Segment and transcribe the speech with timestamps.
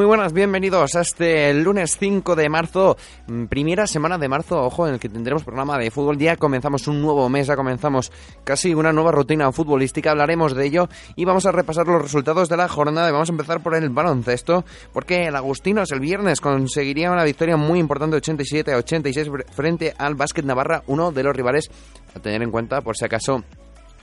[0.00, 2.96] Muy buenas, bienvenidos a este lunes 5 de marzo,
[3.26, 6.16] mm, primera semana de marzo, ojo, en el que tendremos programa de fútbol.
[6.16, 8.10] Ya comenzamos un nuevo mes, ya comenzamos
[8.42, 12.56] casi una nueva rutina futbolística, hablaremos de ello y vamos a repasar los resultados de
[12.56, 13.10] la jornada.
[13.10, 17.58] Y vamos a empezar por el baloncesto, porque el Agustinos el viernes conseguiría una victoria
[17.58, 21.70] muy importante, 87 a 86, frente al Básquet Navarra, uno de los rivales
[22.16, 23.44] a tener en cuenta por si acaso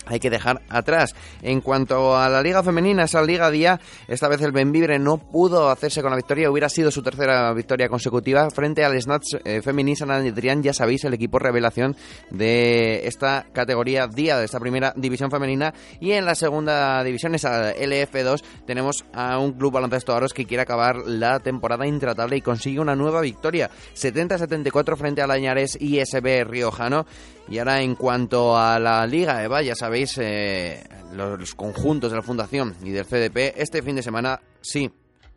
[0.09, 1.16] hay que dejar atrás.
[1.41, 5.69] En cuanto a la Liga Femenina, esa Liga Día, esta vez el Benvibre no pudo
[5.69, 10.64] hacerse con la victoria, hubiera sido su tercera victoria consecutiva frente al Snatch eh, Adrián,
[10.64, 11.95] ya sabéis, el equipo revelación
[12.30, 15.73] de esta categoría Día, de esta primera división femenina.
[15.99, 20.64] Y en la segunda división, esa LF2, tenemos a un club baloncesto Aros que quiere
[20.64, 27.05] acabar la temporada intratable y consigue una nueva victoria, 70-74 frente al Añares ISB Riojano.
[27.49, 32.23] Y ahora en cuanto a la Liga EVA, ya sabéis, eh, los, conjuntos de la
[32.23, 34.91] Fundación y del CDP, este fin de semana sí,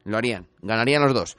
[0.05, 1.37] lo harían, ganarían los dos.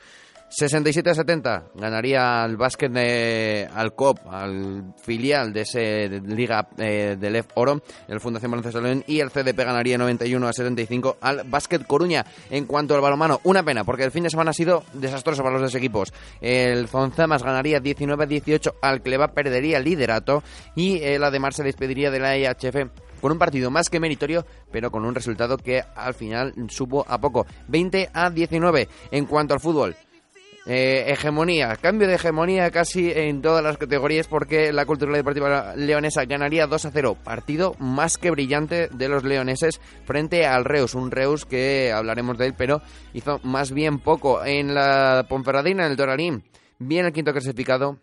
[0.52, 7.16] 67 a 70 ganaría el básquet de, al COP, al filial de de liga eh,
[7.18, 11.44] del EF Oro, el Fundación Baloncesto León, y el CDP ganaría 91 a 75 al
[11.46, 12.26] básquet Coruña.
[12.50, 15.54] En cuanto al balonmano, una pena, porque el fin de semana ha sido desastroso para
[15.54, 16.12] los dos equipos.
[16.42, 20.44] El Zonzamas ganaría 19 a 18 al Cleva, perdería el liderato,
[20.76, 22.92] y el Ademar se despediría de la IHF
[23.22, 27.22] con un partido más que meritorio, pero con un resultado que al final supo a
[27.22, 27.46] poco.
[27.70, 29.96] 20 a 19 en cuanto al fútbol.
[30.68, 36.26] Eh, hegemonía, cambio de hegemonía casi en todas las categorías porque la Cultural Deportiva Leonesa
[36.26, 37.18] ganaría 2 a 0.
[37.24, 40.94] Partido más que brillante de los leoneses frente al Reus.
[40.94, 42.82] Un Reus que hablaremos de él, pero
[43.14, 44.46] hizo más bien poco.
[44.46, 46.44] En la Ponferradina, en el Toralín,
[46.78, 47.98] bien el quinto clasificado.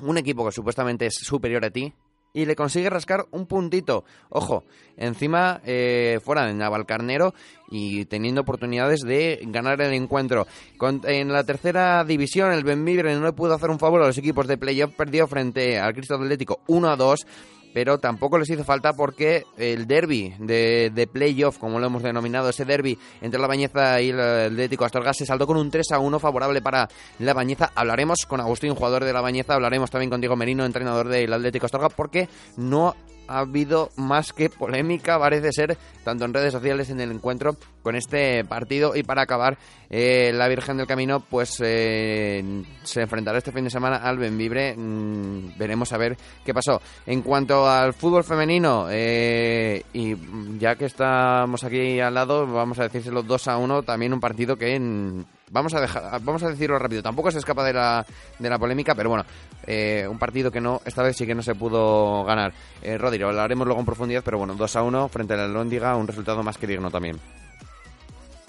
[0.00, 1.92] Un equipo que supuestamente es superior a ti,
[2.32, 4.04] y le consigue rascar un puntito.
[4.28, 4.64] Ojo,
[4.96, 7.34] encima eh, fuera de Navalcarnero
[7.70, 10.46] y teniendo oportunidades de ganar el encuentro.
[10.76, 14.46] Con- en la tercera división, el Benvibre no pudo hacer un favor a los equipos
[14.46, 17.26] de playoff, perdió frente al Cristo Atlético 1 a 2.
[17.72, 22.48] Pero tampoco les hizo falta porque el derby de, de playoff, como lo hemos denominado,
[22.48, 25.98] ese derby entre la Bañeza y el Atlético Astorga, se saldó con un 3 a
[25.98, 26.88] 1 favorable para
[27.18, 27.70] la Bañeza.
[27.74, 31.66] Hablaremos con Agustín, jugador de la Bañeza, hablaremos también con Diego Merino, entrenador del Atlético
[31.66, 32.94] Astorga, porque no
[33.30, 37.94] ha habido más que polémica, parece ser, tanto en redes sociales en el encuentro con
[37.94, 38.96] este partido.
[38.96, 39.56] Y para acabar,
[39.88, 44.74] eh, la Virgen del Camino pues eh, se enfrentará este fin de semana al Benvibre.
[44.76, 46.82] Mm, veremos a ver qué pasó.
[47.06, 50.16] En cuanto al fútbol femenino, eh, y
[50.58, 54.56] ya que estamos aquí al lado, vamos a decírselo 2 a 1, también un partido
[54.56, 54.78] que...
[54.78, 57.02] mm, Vamos a dejar, vamos a decirlo rápido.
[57.02, 58.06] Tampoco se escapa de la,
[58.38, 59.24] de la polémica, pero bueno,
[59.66, 62.52] eh, un partido que no, esta vez sí que no se pudo ganar.
[62.82, 65.48] Eh, Rodri, lo hablaremos luego en profundidad, pero bueno, 2 a 1 frente a la
[65.48, 67.18] Lóndiga, un resultado más que digno también.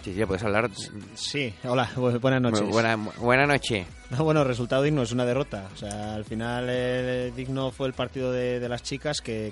[0.03, 0.69] Sí, sí, puedes hablar.
[1.15, 2.67] Sí, hola, bu- buenas noches.
[2.69, 3.85] Buena, buena noche.
[4.09, 5.69] No, bueno, resultado digno, es una derrota.
[5.73, 9.51] O sea, al final eh, digno fue el partido de, de las chicas que,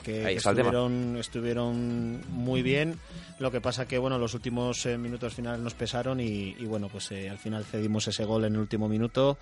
[0.72, 3.00] estuvieron, estuvieron muy bien.
[3.38, 6.88] Lo que pasa que, bueno, los últimos eh, minutos finales nos pesaron y, y, bueno,
[6.90, 9.38] pues eh, al final cedimos ese gol en el último minuto.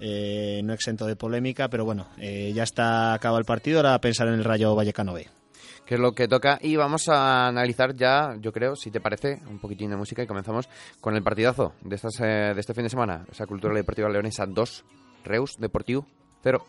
[0.00, 4.28] eh, no exento de polémica, pero bueno, ya está acaba el partido, ahora a pensar
[4.28, 5.26] en el Rayo Vallecano B.
[5.86, 6.58] que es lo que toca.
[6.60, 10.26] Y vamos a analizar ya, yo creo, si te parece, un poquitín de música y
[10.26, 10.68] comenzamos
[11.00, 13.24] con el partidazo de, estas, eh, de este fin de semana.
[13.30, 14.84] Esa cultura deportiva leonesa 2,
[15.24, 16.06] Reus Deportivo
[16.42, 16.64] 0.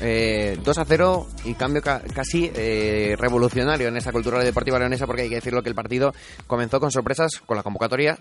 [0.00, 5.06] Eh, 2 a 0 y cambio ca- casi eh, revolucionario en esa cultura deportiva leonesa,
[5.06, 6.12] porque hay que decirlo que el partido
[6.46, 8.18] comenzó con sorpresas, con la convocatoria,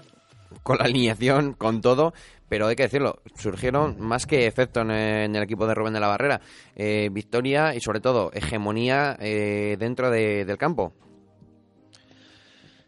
[0.62, 2.14] con la alineación, con todo,
[2.48, 6.08] pero hay que decirlo, surgieron más que efecto en, el equipo de Rubén de la
[6.08, 6.42] Barrera.
[6.76, 10.94] Eh, victoria y sobre todo hegemonía eh, dentro de- del campo.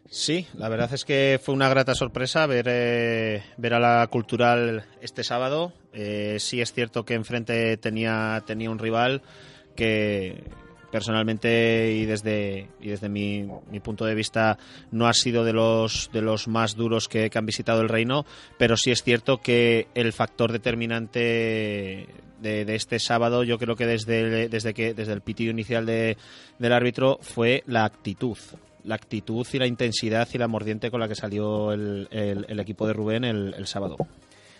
[0.08, 4.84] Sí, la verdad es que fue una grata sorpresa ver, eh, ver a la cultural
[5.00, 5.72] este sábado.
[5.92, 9.22] Eh, sí es cierto que enfrente tenía, tenía un rival
[9.74, 10.44] que
[10.92, 14.58] personalmente y desde, y desde mi, mi punto de vista
[14.92, 18.24] no ha sido de los, de los más duros que, han visitado el reino,
[18.58, 22.06] pero sí es cierto que el factor determinante
[22.40, 26.16] de, de este sábado yo creo que desde, desde, que, desde el pitido inicial de,
[26.58, 28.38] del árbitro fue la actitud
[28.86, 32.60] la actitud y la intensidad y la mordiente con la que salió el, el- el
[32.60, 33.96] equipo de Rubén el, el sábado.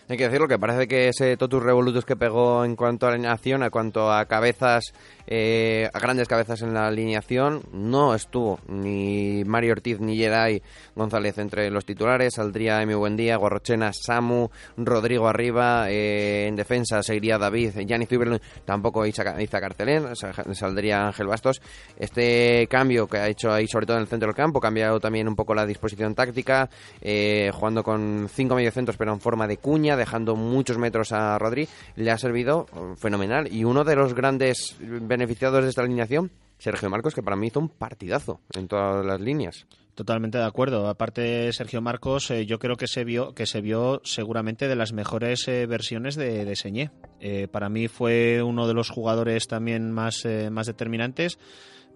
[0.09, 3.61] Hay que decirlo que parece que ese totus revolutus que pegó en cuanto a alineación,
[3.61, 4.93] a cuanto a cabezas,
[5.27, 10.61] eh, a grandes cabezas en la alineación, no estuvo ni Mario Ortiz ni Jedi
[10.95, 12.35] González entre los titulares.
[12.35, 15.87] Saldría Emi Buendía, Guarrochena, Samu, Rodrigo arriba.
[15.91, 21.61] eh, en defensa seguiría David, Gianni Zuberlin, tampoco Isa, Isa Carcelén, sa- saldría Ángel Bastos.
[21.97, 25.01] Este cambio que ha hecho ahí, sobre todo en el centro del campo, ha cambiado
[25.01, 26.69] también un poco la disposición táctica,
[27.01, 31.67] eh, jugando con cinco mediocentros pero en forma de cuña, dejando muchos metros a Rodri,
[31.95, 32.67] le ha servido
[32.97, 33.51] fenomenal.
[33.51, 37.59] Y uno de los grandes beneficiados de esta alineación, Sergio Marcos, que para mí hizo
[37.59, 39.67] un partidazo en todas las líneas.
[39.97, 40.87] Totalmente de acuerdo.
[40.89, 44.93] Aparte, Sergio Marcos, eh, yo creo que se vio que se vio seguramente de las
[44.93, 46.91] mejores eh, versiones de, de Señé.
[47.19, 50.21] Eh, para mí fue uno de los jugadores también más,
[50.51, 51.39] más determinantes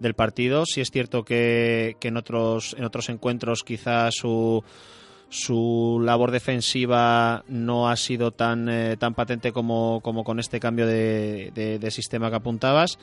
[0.00, 0.66] del partido.
[0.66, 4.64] Sí es cierto que, que en otros en otros encuentros quizás su
[5.34, 10.86] su labor defensiva no ha sido tan, eh, tan patente como, como con este cambio
[10.86, 12.98] de, de- sistema que apuntabas.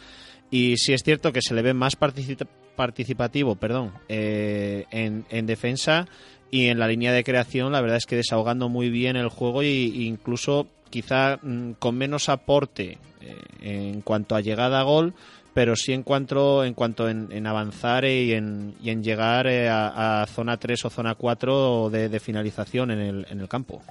[0.52, 2.46] Y sí es cierto que se le ve más partici-
[2.76, 6.08] participativo perdón, eh, en, en defensa
[6.52, 9.64] y en la línea de creación, la verdad es que desahogando muy bien el juego
[9.64, 15.16] y incluso quizá mm, con menos aporte eh, en cuanto a llegada a gol,
[15.54, 20.26] pero sí en cuanto en cuanto en, avanzar y en, y en llegar eh, a,
[20.28, 23.82] zona 3 o zona 4 de, finalización en el, en el campo.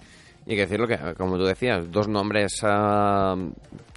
[0.47, 3.37] Y hay que decirlo que, como tú decías, dos nombres ah,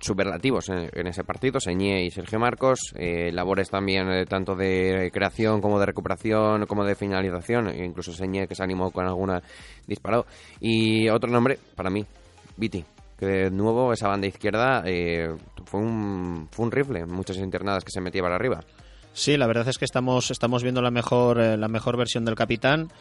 [0.02, 5.10] superlativos en, en ese partido, Señé y Sergio Marcos, eh, labores también eh, tanto de
[5.14, 9.42] creación como de recuperación, como de finalización, e incluso Señé que se animó con alguna
[9.88, 10.26] disparado.
[10.60, 12.06] Y otro nombre, para mí,
[12.58, 12.84] Viti,
[13.22, 15.30] que de nuevo esa banda izquierda eh,
[15.66, 18.62] fue, un, fue un rifle, muchas internadas que se metía para arriba.
[19.14, 22.34] Sí, la verdad es que estamos, estamos viendo la mejor, eh, la mejor versión del
[22.34, 22.92] capitán.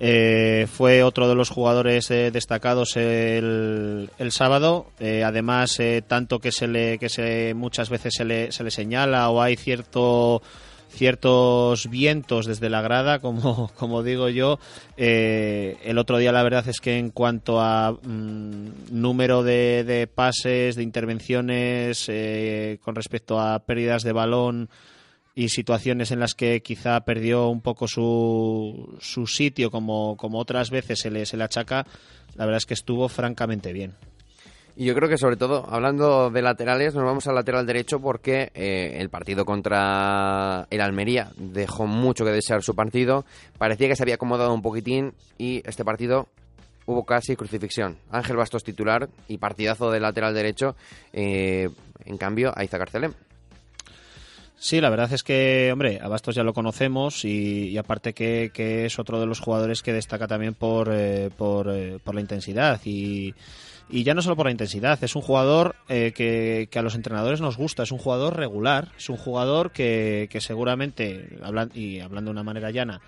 [0.00, 4.88] Eh, fue otro de los jugadores destacados el, el sábado.
[5.00, 9.40] Además, tanto que se le, que se muchas veces se le, se le señala o
[9.40, 10.42] hay cierto
[10.98, 14.58] ciertos vientos desde la grada, como, como digo yo.
[14.96, 20.08] Eh, el otro día la verdad es que en cuanto a mm, número de, de
[20.08, 24.68] pases, de intervenciones, eh, con respecto a pérdidas de balón
[25.36, 30.70] y situaciones en las que quizá perdió un poco su, su sitio, como, como otras
[30.70, 31.86] veces se le, se le achaca,
[32.34, 33.94] la verdad es que estuvo francamente bien.
[34.84, 38.98] Yo creo que sobre todo, hablando de laterales, nos vamos al lateral derecho porque eh,
[39.00, 43.24] el partido contra el Almería dejó mucho que desear su partido.
[43.58, 46.28] Parecía que se había acomodado un poquitín y este partido
[46.86, 47.98] hubo casi crucifixión.
[48.12, 50.76] Ángel Bastos titular y partidazo de lateral derecho.
[51.12, 51.70] eh,
[52.04, 53.14] en cambio, Aiza Carcelén.
[54.60, 58.50] Sí, la verdad es que, hombre, a Bastos ya lo conocemos y, aparte que,
[58.86, 63.34] es otro de los jugadores que destaca también por, eh, eh, por la intensidad y,
[63.90, 66.94] y ya no solo por la intensidad, es un jugador eh, que, que a los
[66.94, 72.00] entrenadores nos gusta, es un jugador regular, es un jugador que, que seguramente, hablan, y
[72.00, 73.00] hablando de una manera llana,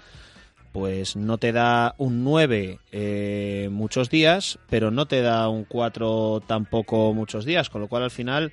[0.73, 6.43] pues no te da un 9 eh, muchos días, pero no te da un 4
[6.47, 8.53] tampoco muchos días, con lo cual al final,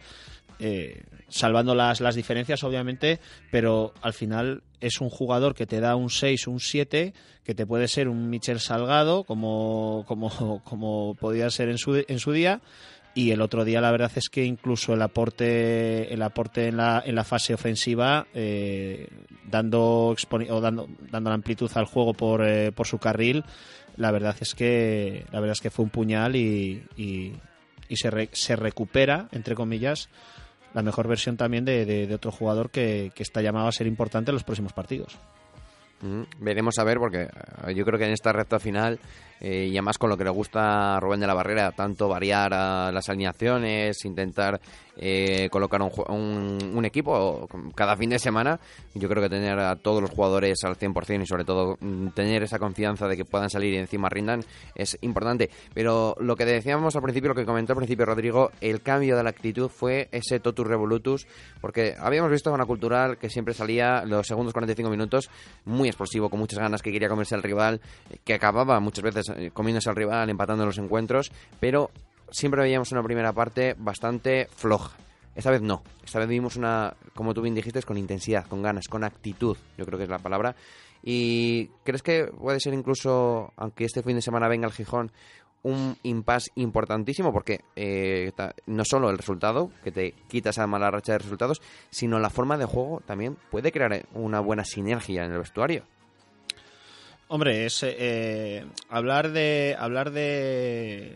[0.59, 3.19] eh, salvando las, las diferencias obviamente,
[3.51, 7.65] pero al final es un jugador que te da un 6, un 7, que te
[7.65, 12.61] puede ser un Michel Salgado, como, como, como podía ser en su, en su día,
[13.17, 17.01] y el otro día la verdad es que incluso el aporte el aporte en la,
[17.03, 19.07] en la fase ofensiva eh,
[19.49, 20.15] dando
[20.49, 23.43] o dando dando la amplitud al juego por, eh, por su carril
[23.95, 27.33] la verdad es que la verdad es que fue un puñal y, y,
[27.95, 30.09] se, se recupera entre comillas
[30.77, 34.29] la mejor versión también de, de- otro jugador que, que está llamado a ser importante
[34.29, 35.17] en los próximos partidos.
[36.01, 38.99] Mm, Veremos a ver, porque eh, yo creo que en esta recta final
[39.41, 42.51] eh, y además con lo que le gusta a Rubén de la Barrera, tanto variar
[42.93, 44.61] las alineaciones, intentar
[44.97, 48.59] eh, colocar un, un, un equipo cada fin de semana,
[48.93, 52.43] yo creo que tener a todos los jugadores al 100% y sobre todo mm, tener
[52.43, 54.43] esa confianza de que puedan salir y encima rindan
[54.75, 55.49] es importante.
[55.73, 59.23] Pero lo que decíamos al principio, lo que comentó al principio Rodrigo, el cambio de
[59.23, 61.27] la actitud fue ese totus revolutus,
[61.61, 65.29] porque habíamos visto una cultural que siempre salía los segundos 45 minutos
[65.65, 67.81] muy explosivo, con muchas ganas, que quería comerse al rival,
[68.23, 71.91] que acababa muchas veces eh, comiéndose al rival, empatando los encuentros, pero
[72.31, 74.97] siempre veíamos una primera parte bastante floja.
[75.35, 75.83] Esta vez no.
[76.03, 79.55] Esta vez vimos una, como tú bien dijiste, con intensidad, con ganas, con actitud.
[79.77, 80.55] Yo creo que es la palabra.
[81.03, 85.11] ¿Y crees que puede ser incluso, aunque este fin de semana venga el Gijón,
[85.61, 87.31] un impasse importantísimo?
[87.31, 88.31] Porque eh,
[88.65, 92.57] no solo el resultado, que te quita esa mala racha de resultados, sino la forma
[92.57, 95.83] de juego también puede crear una buena sinergia en el vestuario.
[97.29, 101.13] Hombre, es eh, hablar de hablar de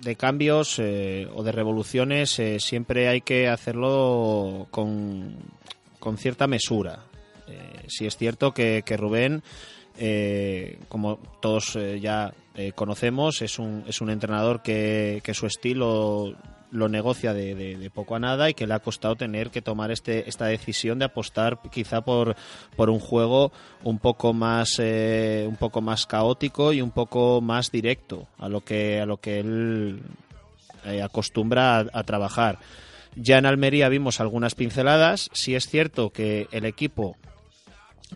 [0.00, 5.36] de cambios eh, o de revoluciones eh, siempre hay que hacerlo con,
[5.98, 7.04] con cierta mesura.
[7.46, 9.42] Eh, sí es cierto que, que Rubén,
[10.88, 12.32] como todos ya
[12.76, 16.36] conocemos, es un, es un entrenador que, que su estilo
[16.70, 19.90] lo negocia de, de- poco a nada y que le ha costado tener que tomar
[19.90, 22.36] este, esta decisión de apostar quizá por,
[22.76, 27.70] por un juego un poco más eh, un poco más caótico y un poco más
[27.70, 30.02] directo a lo que a lo que él
[30.84, 32.58] eh, acostumbra a, trabajar.
[33.16, 35.28] Ya en Almería vimos algunas pinceladas.
[35.32, 37.16] Si es cierto que el equipo,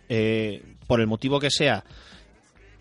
[0.07, 1.83] eh, por el motivo que sea,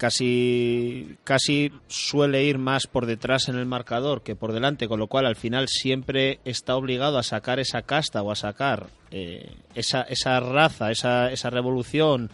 [0.02, 5.06] casi, casi suele ir más por detrás en el marcador que por delante, con lo
[5.06, 10.02] cual al final siempre está obligado a sacar esa casta o a sacar eh, esa,
[10.02, 12.30] esa raza, esa, esa revolución,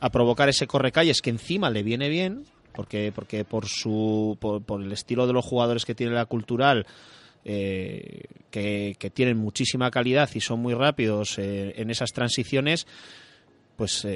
[0.00, 4.90] a provocar ese correcalles que encima le viene bien, porque, porque por, su, por, el
[4.90, 6.86] estilo de los jugadores que tiene la cultural,
[7.44, 12.86] eh, que, tienen muchísima calidad y son muy rápidos eh, en esas transiciones,
[13.76, 14.08] pues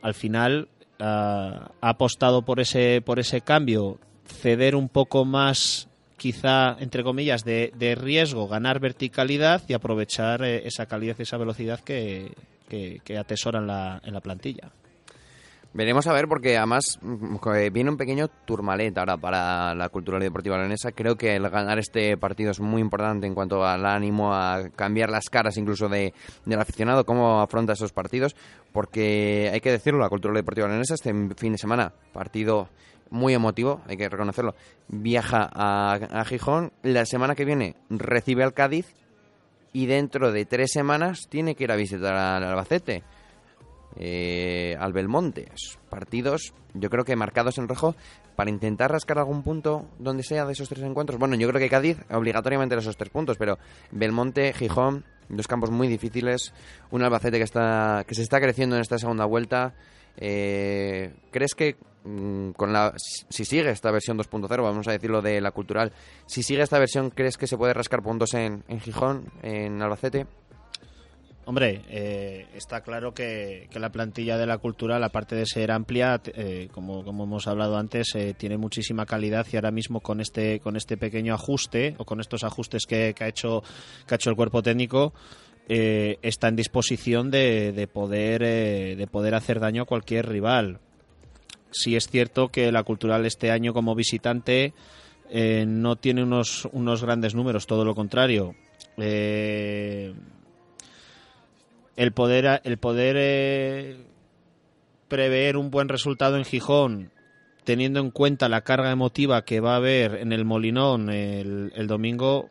[0.00, 0.68] al final
[1.00, 7.72] ha apostado por ese, por ese cambio, ceder un poco más, quizá, entre comillas, de,
[7.76, 12.32] de riesgo, ganar verticalidad y aprovechar eh, esa calidad y esa velocidad que,
[12.68, 14.70] que, que atesora en la, en la plantilla.
[15.72, 20.18] Veremos a ver, porque además mm, que viene un pequeño turmalet ahora para la cultura
[20.18, 20.90] deportiva leonesa.
[20.90, 25.10] Creo que el ganar este partido es muy importante en cuanto al ánimo, a cambiar
[25.10, 26.12] las caras incluso de,
[26.44, 28.34] del aficionado, cómo afronta esos partidos,
[28.72, 32.68] porque hay que decirlo, la cultura deportiva leonesa este fin de semana, partido
[33.10, 34.54] muy emotivo, hay que reconocerlo,
[34.88, 38.86] viaja a Gijón, la semana que viene recibe al Cádiz
[39.72, 43.02] y dentro de tres semanas tiene que ir a visitar al Albacete
[43.96, 45.48] eh, al Belmonte.
[45.88, 47.94] Partidos, yo creo que marcados en rojo
[48.36, 51.18] para intentar rascar algún punto donde sea de esos tres encuentros.
[51.18, 53.58] Bueno, yo creo que Cádiz obligatoriamente esos tres puntos, pero
[53.90, 56.52] Belmonte, Gijón, dos campos muy difíciles,
[56.90, 59.74] un Albacete que está que se está creciendo en esta segunda vuelta.
[60.16, 65.40] Eh, ¿Crees que mm, con la si sigue esta versión 2.0, vamos a decirlo de
[65.40, 65.92] la cultural,
[66.26, 70.26] si sigue esta versión, crees que se puede rascar puntos en Gijón, en Albacete?
[71.46, 76.20] Hombre, eh, está claro que, que la plantilla de la cultural, aparte de ser amplia,
[76.26, 80.60] eh, como, como hemos hablado antes, eh, tiene muchísima calidad y ahora mismo con este,
[80.60, 83.62] con este pequeño ajuste o con estos ajustes que, que ha, hecho,
[84.06, 85.14] que ha hecho el cuerpo técnico,
[85.66, 90.78] eh, está en disposición de, de poder, de poder hacer daño a cualquier rival.
[91.70, 94.74] Sí es cierto que la cultural este año como visitante
[95.32, 98.56] no tiene unos, unos grandes números, todo lo contrario.
[102.00, 103.96] El poder el poder eh,
[105.08, 107.10] prever un buen resultado en Gijón
[107.64, 111.86] teniendo en cuenta la carga emotiva que va a haber en el Molinón el, el
[111.86, 112.48] domingo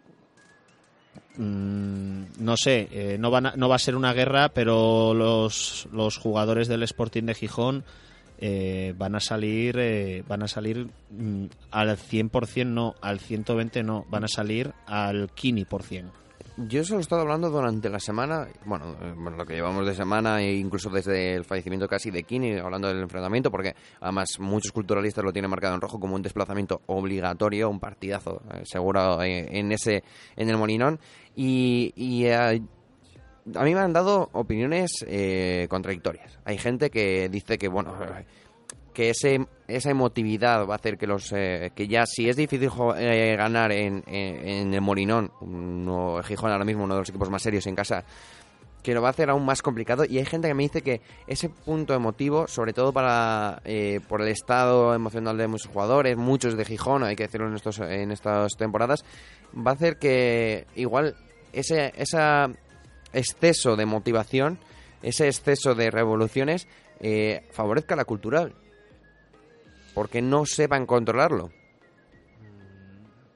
[1.38, 5.88] mm, no sé eh, no van a- no va a ser una guerra pero los
[5.92, 7.84] los jugadores del Sporting de Gijón
[8.42, 14.06] eh, van a salir eh, van a salir mm, al 100% no al 120 no
[14.10, 16.04] van a salir al 15%
[16.68, 19.96] Yo eso lo he estado hablando durante la semana, bueno, eh, lo que llevamos de
[19.96, 24.74] semana e incluso desde el fallecimiento casi de Kini, hablando del enfrentamiento, porque además muchos
[24.74, 29.48] culturalistas lo tienen marcado en rojo como un desplazamiento obligatorio, un partidazo eh, seguro eh,
[29.58, 30.04] en ese
[30.36, 31.00] en el Molinón
[31.34, 35.06] y, y, eh, a mí me han dado opiniones
[35.70, 36.40] contradictorias.
[36.44, 37.96] Hay gente que dice que bueno
[38.94, 42.70] que ese, esa emotividad va a hacer que los eh, que ya si es difícil
[42.98, 47.42] eh, ganar en, en, el Molinón, no, Gijón ahora mismo uno de los equipos más
[47.42, 48.04] serios en casa,
[48.84, 51.02] que lo va a hacer aún más complicado y hay gente que me dice que
[51.28, 56.56] ese punto emotivo, sobre todo para eh, por el estado emocional de muchos jugadores, muchos
[56.56, 59.04] de Gijón, hay que decirlo en, estos, en estas temporadas,
[59.56, 61.16] va a hacer que igual
[61.52, 62.50] ese esa
[63.14, 64.60] exceso de motivación,
[65.02, 66.68] ese exceso de revoluciones,
[67.00, 68.54] eh, favorezca la cultural.
[70.00, 71.52] Porque no sepan controlarlo.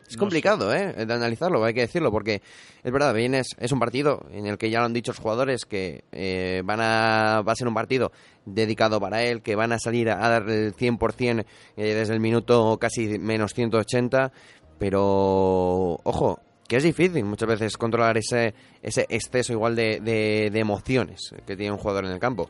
[0.07, 0.93] Es No complicado, ¿eh?
[0.93, 2.41] De analizarlo, hay que decirlo, porque
[2.81, 5.19] es verdad, bien es, es un partido en el que ya lo han dicho los
[5.19, 8.13] jugadores que eh, van a, va a ser un partido
[8.45, 12.77] dedicado para él, que van a salir a, dar el 100% eh, desde el minuto
[12.79, 14.31] casi menos 180,
[14.79, 20.59] pero ojo, que es difícil muchas veces controlar ese, ese exceso igual de, de, de
[20.61, 22.49] emociones que tiene un jugador en el campo.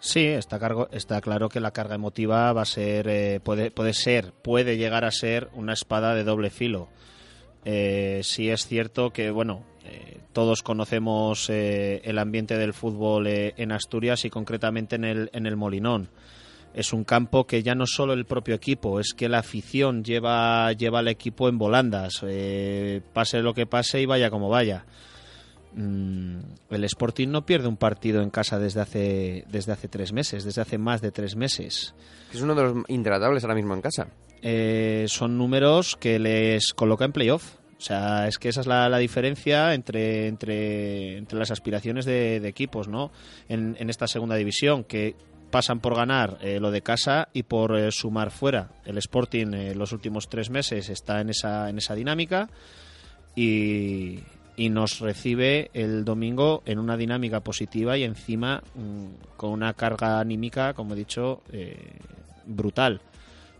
[0.00, 3.92] Sí, está, cargo, está claro que la carga emotiva va a ser, eh, puede, puede
[3.92, 6.88] ser, puede llegar a ser una espada de doble filo.
[7.64, 13.72] Eh, sí es cierto que, bueno, eh, todos conocemos eh, el ambiente del fútbol en
[13.72, 16.08] Asturias y concretamente en el, en el Molinón.
[16.72, 20.72] Es un campo que ya no solo el propio equipo, es que la afición lleva,
[20.72, 22.24] lleva al equipo en volandas,
[23.12, 24.86] pase lo que pase y vaya como vaya.
[25.78, 30.42] Mm, el Sporting no pierde un partido en casa desde hace, desde hace tres meses,
[30.42, 31.94] desde hace más de tres meses.
[32.34, 34.08] Es uno de los intratables ahora mismo en casa.
[34.42, 37.54] Eh, son números que les coloca en playoff.
[37.78, 42.40] O sea, es que esa es la, la diferencia entre, entre, entre las aspiraciones de,
[42.40, 43.12] de equipos, ¿no?
[43.48, 45.14] En, en esta segunda división, que
[45.52, 48.70] pasan por ganar eh, lo de casa y por eh, sumar fuera.
[48.84, 52.50] El Sporting eh, los últimos tres meses está en esa, en esa dinámica
[53.36, 54.24] y,
[54.58, 60.18] y nos recibe el domingo en una dinámica positiva y encima mm, con una carga
[60.18, 61.76] anímica, como he dicho, eh,
[62.44, 63.00] brutal.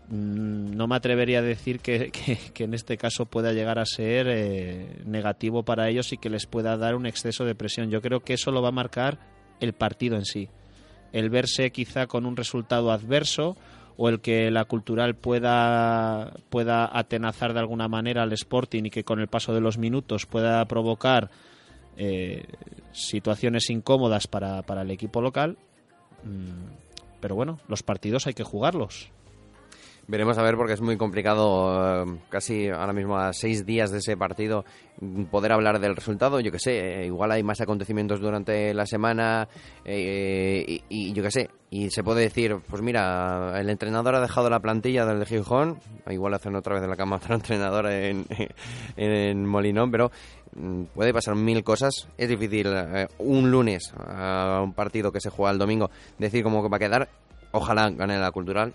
[0.09, 4.27] Mm, No me atrevería a decir que, que- en este caso pueda llegar a ser
[4.29, 7.89] eh, negativo para ellos y que les pueda dar un exceso de presión.
[7.89, 9.17] Yo creo que eso lo va a marcar
[9.61, 10.49] el partido en sí.
[11.13, 13.55] El verse quizá con un resultado adverso
[14.01, 19.03] o el que la cultural pueda, pueda atenazar de alguna manera al Sporting y que
[19.03, 21.29] con el paso de los minutos pueda provocar
[21.97, 22.45] eh,
[22.93, 25.57] situaciones incómodas para, para el equipo local.
[26.23, 29.11] Mm, Pero bueno, los partidos hay que jugarlos.
[30.09, 33.99] Veremos a ver porque es muy complicado, eh, casi ahora mismo a seis días de
[33.99, 34.65] ese partido,
[35.29, 36.39] poder hablar del resultado.
[36.39, 39.47] Yo que sé, eh, igual hay más acontecimientos durante la semana
[39.85, 44.49] eh, y, yo que sé, y se puede decir, pues mira, el entrenador ha dejado
[44.49, 45.77] la plantilla del Gijón,
[46.09, 48.25] igual hacen otra vez de la cama otro entrenador en,
[48.97, 50.09] en Molinón, pero
[50.55, 52.07] mm, puede pasar mil cosas.
[52.17, 56.67] Es difícil eh, un lunes a un partido que se juega el domingo decir cómo
[56.67, 57.09] va a quedar.
[57.51, 58.73] Ojalá gane la cultural,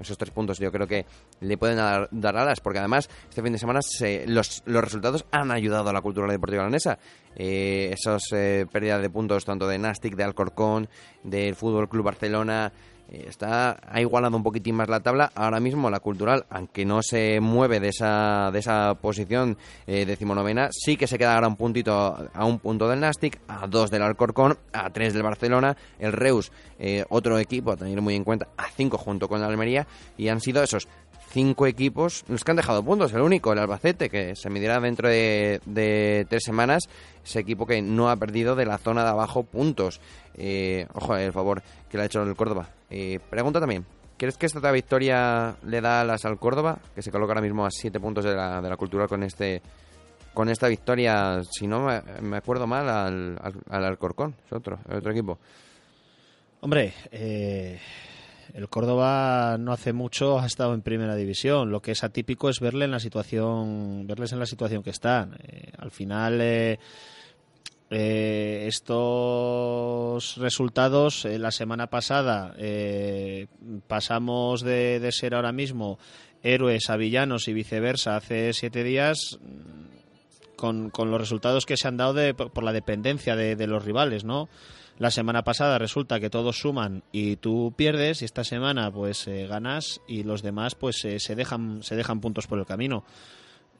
[0.00, 1.06] esos tres puntos yo creo que
[1.40, 5.24] le pueden dar, dar alas, porque además este fin de semana se- los, los resultados
[5.30, 6.98] han ayudado a la cultura deportiva leonesa.
[7.36, 10.88] Eh, esas eh, pérdidas de puntos tanto de Nastic, de Alcorcón,
[11.22, 12.72] del Fútbol Club Barcelona,
[13.08, 15.30] está ha igualado un poquitín más la tabla.
[15.34, 20.68] Ahora mismo la cultural, aunque no se mueve de esa, de esa posición eh, decimonovena,
[20.72, 24.02] sí que se queda ahora un puntito a un punto del Nastic, a dos del
[24.02, 28.48] Alcorcón, a tres del Barcelona, el Reus, eh, otro equipo a tener muy en cuenta,
[28.56, 29.86] a cinco junto con el Almería,
[30.16, 30.88] y han sido esos
[31.30, 33.12] cinco equipos los que han dejado puntos.
[33.12, 36.84] El único, el Albacete, que se medirá dentro de, de tres semanas,
[37.24, 40.00] ese equipo que no ha perdido de la zona de abajo puntos.
[40.36, 42.68] Eh, ojo, el favor que le ha hecho el Córdoba.
[42.96, 43.84] Eh, pregunta también.
[44.16, 46.78] ¿Crees que esta victoria le da alas al Córdoba?
[46.94, 49.60] Que se coloca ahora mismo a siete puntos de la, de la cultura con este
[50.32, 51.86] con esta victoria, si no
[52.20, 55.38] me, acuerdo mal, al, al, al Alcorcón, es otro, el otro equipo.
[56.60, 57.78] Hombre, eh,
[58.52, 61.70] el Córdoba no hace mucho ha estado en primera división.
[61.70, 65.36] Lo que es atípico es verle en la situación, verles en la situación que están.
[65.42, 66.78] Eh, al final, eh,
[67.90, 73.46] eh, estos resultados, eh, la semana pasada eh,
[73.86, 75.98] pasamos de, ser ahora mismo
[76.42, 81.88] héroes a villanos y viceversa hace siete días mm, con, con los resultados que se
[81.88, 84.48] han dado de, por la dependencia de, de los rivales, ¿no?
[84.98, 89.46] La semana pasada resulta que todos suman y tú pierdes y esta semana pues eh,
[89.48, 93.04] ganas y los demás pues eh, se dejan se dejan puntos por el camino.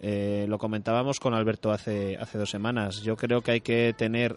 [0.01, 3.03] Eh, lo comentábamos con Alberto hace hace dos semanas.
[3.03, 4.37] Yo creo que hay que tener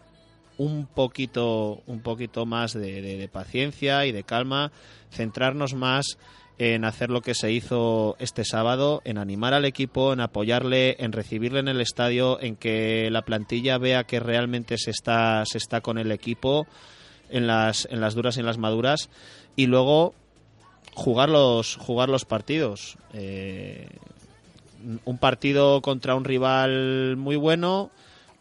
[0.57, 4.71] un poquito un poquito más de, paciencia y de calma,
[5.11, 6.17] centrarnos más
[6.57, 11.11] en hacer lo que se hizo este sábado, en animar al equipo, en apoyarle, en
[11.11, 15.81] recibirle en el estadio, en que la plantilla vea que realmente se está, se está
[15.81, 16.65] con el equipo
[17.29, 19.09] en las, en las duras y en las maduras,
[19.55, 20.15] y luego
[20.95, 22.97] jugar los, jugar los partidos.
[23.13, 23.87] Eh,
[25.05, 27.91] un partido contra un rival muy bueno,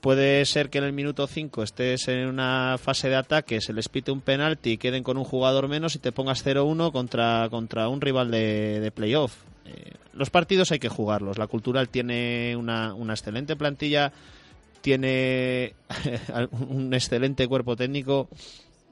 [0.01, 3.89] puede ser que en el minuto 5 estés en una fase de ataque, se les
[3.89, 7.89] pite un penalti y queden con un jugador menos y te pongas 0-1 contra, contra
[7.89, 9.35] un rival de, de playoff.
[9.65, 11.39] Eh, los partidos hay que jugarlos.
[11.39, 14.13] La Cultural tiene una, una excelente plantilla,
[14.81, 15.75] tiene
[16.53, 18.29] un excelente cuerpo técnico.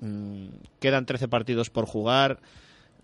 [0.01, 0.47] Mm,
[0.81, 2.41] quedan 13 partidos por jugar.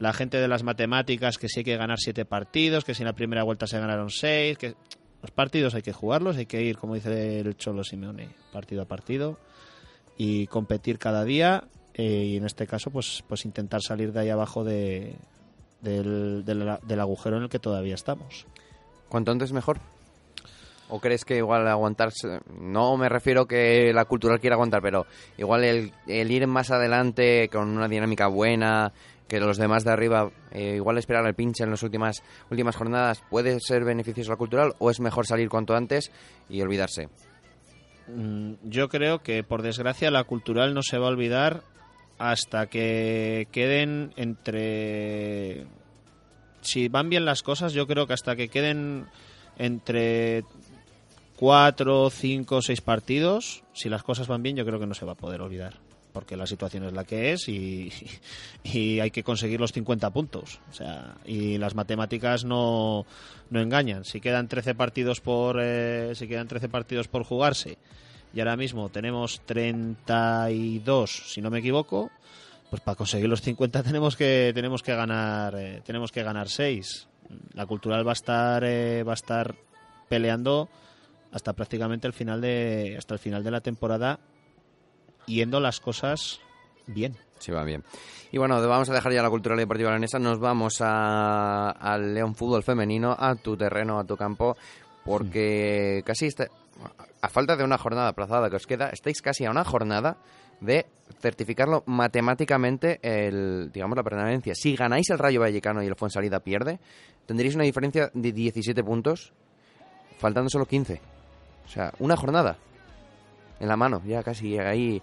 [0.00, 3.06] La gente de las matemáticas que sí hay que ganar 7 partidos, que si en
[3.06, 4.74] la primera vuelta se ganaron 6, que
[5.20, 8.86] los partidos hay que jugarlos, hay que ir, como dice el Cholo Simeone, partido a
[8.86, 9.38] partido
[10.16, 14.30] y competir cada día eh, y en este caso pues pues intentar salir de ahí
[14.30, 15.16] abajo de,
[15.82, 18.46] del, del, agujero en el que todavía estamos.
[19.10, 19.80] ¿Cuanto antes mejor?
[20.88, 22.40] ¿O crees que igual aguantarse?
[22.58, 27.68] No me refiero que la cultural quiera aguantar, pero igual el ir más adelante con
[27.68, 28.92] una dinámica buena,
[29.30, 33.22] que los demás de arriba, eh, igual esperar el pinche en las últimas, últimas jornadas,
[33.30, 36.10] ¿puede ser beneficioso la cultural o es mejor salir cuanto antes
[36.48, 37.08] y olvidarse?
[38.08, 41.62] Mm, Yo creo que por desgracia la cultural no se va a olvidar
[42.18, 45.66] hasta que queden entre
[46.60, 49.06] si van bien las cosas, yo creo que hasta que queden
[49.58, 50.42] entre
[51.36, 55.12] cuatro, cinco, seis partidos, si las cosas van bien, yo creo que no se va
[55.12, 55.78] a poder olvidar.
[56.12, 57.90] Porque la situación es la que es y,
[59.00, 60.60] hay que conseguir los 50 puntos.
[60.70, 63.06] O sea, y las matemáticas no,
[63.50, 64.04] no engañan.
[64.04, 67.78] Si quedan 13 partidos por eh, si quedan 13 partidos por jugarse
[68.32, 72.10] y ahora mismo tenemos 32, si no me equivoco,
[72.68, 77.08] pues para conseguir los 50 tenemos que tenemos que ganar eh, tenemos que ganar 6.
[77.54, 79.54] La Cultural va a estar eh, va a estar
[80.08, 80.68] peleando
[81.32, 84.18] hasta prácticamente el final de hasta el final de la temporada
[85.30, 86.40] yendo las cosas
[86.86, 87.16] bien.
[87.38, 87.82] Sí, va bien.
[88.32, 90.18] Y bueno, vamos a dejar ya la cultural y deportiva leonesa.
[90.18, 94.56] Nos vamos a- al León Fútbol Femenino, a tu terreno, a tu campo,
[95.04, 96.48] porque casi está,
[97.22, 100.18] a falta de una jornada aplazada que os queda, estáis casi a una jornada
[100.60, 100.86] de
[101.20, 104.54] certificarlo matemáticamente el, digamos, la permanencia.
[104.54, 106.78] Si ganáis el Rayo Vallecano y el Fuensalida pierde,
[107.26, 109.32] tendréis una diferencia de 17 puntos,
[110.18, 111.00] faltando solo 15.
[111.64, 112.58] O sea, una jornada
[113.58, 115.02] en la mano, ya casi ahí.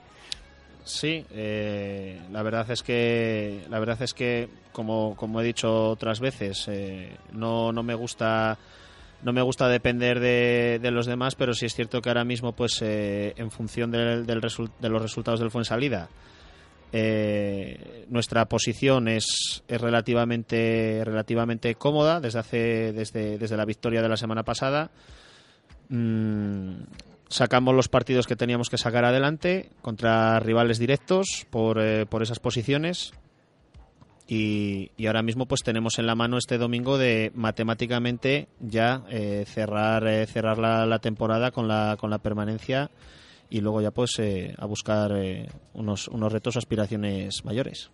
[0.88, 6.22] Sí, eh, la verdad es que la verdad es que como, como he dicho otras
[6.22, 8.58] veces eh, no, no me gusta
[9.22, 12.54] no me gusta depender de, de los demás, pero sí es cierto que ahora mismo
[12.54, 16.08] pues eh, en función del, del de los resultados del Fuensalida
[16.94, 24.10] eh, nuestra posición es, es relativamente relativamente cómoda desde hace desde, desde la victoria de
[24.10, 24.90] la semana pasada.
[25.90, 26.76] Mm,
[27.30, 32.40] sacamos los partidos que teníamos que sacar adelante contra rivales directos por, eh, por esas
[32.40, 33.14] posiciones.
[34.30, 39.46] Y, y ahora mismo pues tenemos en la mano este domingo de matemáticamente ya eh,
[39.48, 42.92] cerrar eh, cerrar la, temporada con la con la permanencia
[43.50, 47.90] y luego ya pues eh, a buscar eh, unos unos retos aspiraciones mayores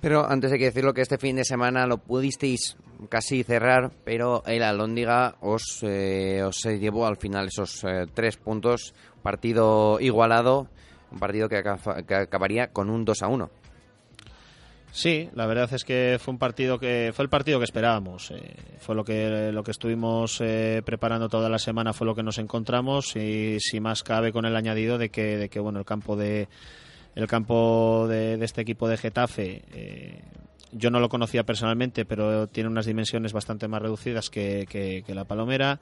[0.00, 2.76] Pero antes hay que decirlo que este fin de semana lo pudisteis
[3.10, 8.94] casi cerrar, pero el Alóndiga os, eh, os llevó al final esos eh, tres puntos,
[9.22, 10.68] partido igualado,
[11.12, 13.50] un partido que, aca- que acabaría con un 2 a 1.
[14.92, 18.30] Sí, la verdad es que fue un partido que fue el partido que esperábamos.
[18.32, 22.24] eh, fue lo que lo que estuvimos eh, preparando toda la semana, fue lo que
[22.24, 25.84] nos encontramos y si más cabe con el añadido de que de que bueno el
[25.84, 26.48] campo de
[27.14, 30.20] el campo de, este equipo de Getafe eh,
[30.72, 35.80] yo no lo conocía personalmente, pero tiene unas dimensiones bastante más reducidas que, la Palomera.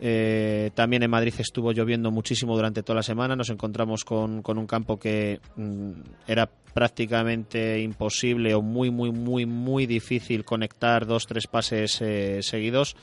[0.00, 3.36] Eh, también en Madrid estuvo lloviendo muchísimo durante toda la semana.
[3.36, 5.92] Nos encontramos con, con un campo que mm,
[6.26, 12.96] era prácticamente imposible o muy, muy, muy, muy difícil conectar dos, tres pases eh, seguidos.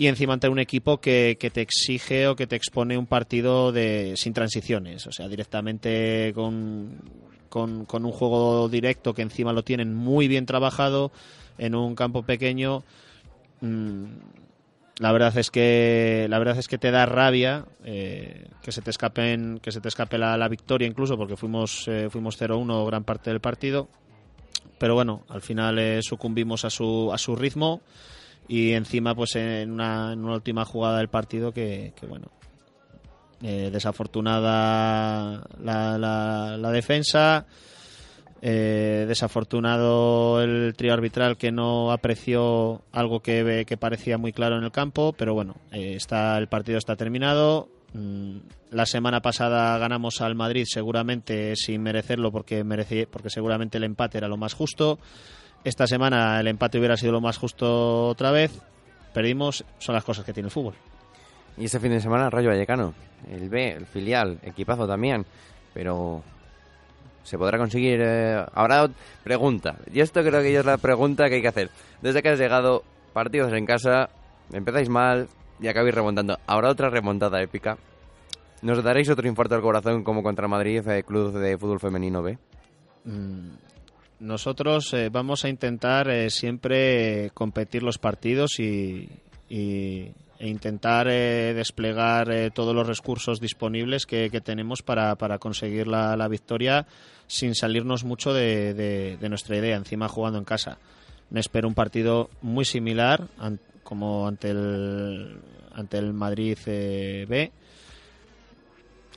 [0.00, 3.70] Y encima ante un equipo que, que te exige o que te expone un partido
[3.70, 5.06] de, sin transiciones.
[5.06, 7.02] O sea, directamente con,
[7.50, 11.12] con, un juego directo que encima lo tienen muy bien trabajado
[11.58, 12.82] en un campo pequeño.
[13.60, 14.04] Mm,
[15.00, 18.88] la verdad es que la verdad es que te da rabia eh, que se te
[18.88, 23.04] escapen que se te escape la, la victoria incluso porque fuimos eh, fuimos 0-1 gran
[23.04, 23.90] parte del partido
[24.78, 27.82] pero bueno al final eh, sucumbimos a su a su ritmo
[28.50, 32.26] y encima pues en una, en una última jugada del partido que, que, bueno
[33.42, 37.46] eh, desafortunada la, la, la defensa
[38.42, 44.64] eh, desafortunado el trío arbitral que no apreció algo que, que parecía muy claro en
[44.64, 47.68] el campo, pero bueno, eh, está el partido está terminado.
[47.92, 48.38] Mm,
[48.70, 54.18] La semana pasada ganamos al Madrid seguramente sin merecerlo porque merece, porque seguramente el empate
[54.18, 54.98] era lo más justo.
[55.62, 58.58] Esta semana el empate hubiera sido lo más justo otra vez.
[59.12, 60.74] Perdimos, son las cosas que tiene el fútbol.
[61.58, 62.94] Y este fin de semana Rayo Vallecano,
[63.30, 65.26] el B, el filial, equipazo también,
[65.74, 66.22] pero
[67.22, 68.00] se podrá conseguir.
[68.02, 68.88] Eh, habrá
[69.22, 69.76] pregunta.
[69.92, 71.70] Y esto creo que es la pregunta que hay que hacer.
[72.00, 74.08] Desde que has llegado, partidos en casa,
[74.52, 75.28] empezáis mal
[75.60, 76.38] y acabáis remontando.
[76.46, 77.76] ¿Habrá otra remontada épica?
[78.62, 82.38] ¿Nos daréis otro infarto al corazón como contra Madrid, eh, Club de Fútbol Femenino B?
[83.04, 83.50] Mm,
[84.20, 89.08] nosotros eh, vamos a intentar eh, siempre competir los partidos y,
[89.48, 95.86] y- e intentar eh, desplegar eh, todos los recursos disponibles que, tenemos para, para conseguir
[95.86, 96.86] la, la victoria
[97.26, 100.78] sin salirnos mucho de, de- nuestra idea, encima jugando en casa.
[101.28, 103.26] Me espero un partido muy similar
[103.84, 105.38] como ante el,
[105.74, 107.52] ante el Madrid eh, B.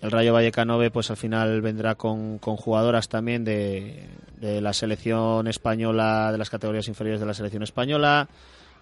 [0.04, 4.06] El Rayo Vallecano B, pues al final vendrá con, jugadoras también de,
[4.42, 8.28] la selección española, de las categorías inferiores de la selección española,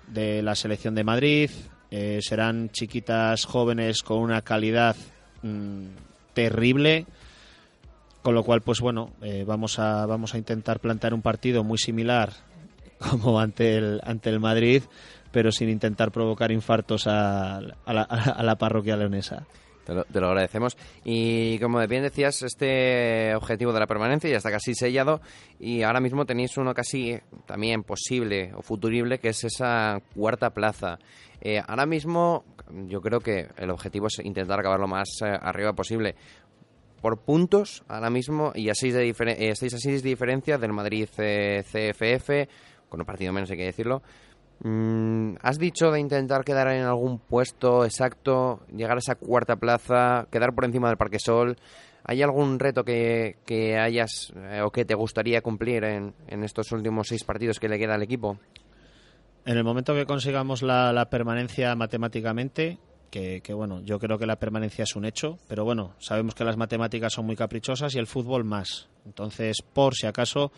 [0.08, 1.52] de la selección de Madrid.
[1.92, 4.96] Eh, serán chiquitas jóvenes con una calidad
[5.44, 5.90] mm,
[6.34, 7.06] terrible.
[8.24, 11.78] Con lo cual, pues bueno, eh, vamos, a, vamos a intentar plantear un partido muy
[11.78, 12.34] similar
[12.98, 14.82] como ante el, ante el Madrid,
[15.32, 19.46] pero sin intentar provocar infartos a la parroquia leonesa.
[19.86, 20.78] Te lo, te lo agradecemos.
[21.04, 25.22] Y como bien decías, este objetivo de la permanencia ya está casi sellado
[25.60, 31.00] y ahora mismo tenéis uno casi también posible o futurible, que es esa cuarta plaza.
[31.42, 32.46] Eh, ahora mismo
[32.88, 36.16] yo creo que el objetivo es intentar acabar lo más eh, arriba posible.
[37.02, 40.72] Por puntos, ahora mismo, y a seis de eh, estáis a seis de diferencia del
[40.72, 44.04] Madrid eh, CFF, con un partido menos hay que decirlo.
[44.64, 50.28] Mm, ¿Has dicho de intentar quedar en algún puesto exacto, llegar a esa cuarta plaza,
[50.32, 51.58] quedar por encima del Parque Sol?
[52.04, 56.72] ¿Hay algún reto que, que hayas eh, o que te gustaría cumplir en, en estos
[56.72, 58.38] últimos seis partidos que le queda al equipo?
[59.46, 62.78] En el momento que consigamos la, permanencia matemáticamente,
[63.10, 66.44] que, que, bueno, yo creo que la permanencia es un hecho, pero bueno, sabemos que
[66.44, 68.90] las matemáticas son muy caprichosas y el fútbol más.
[69.06, 70.52] Entonces, por si acaso,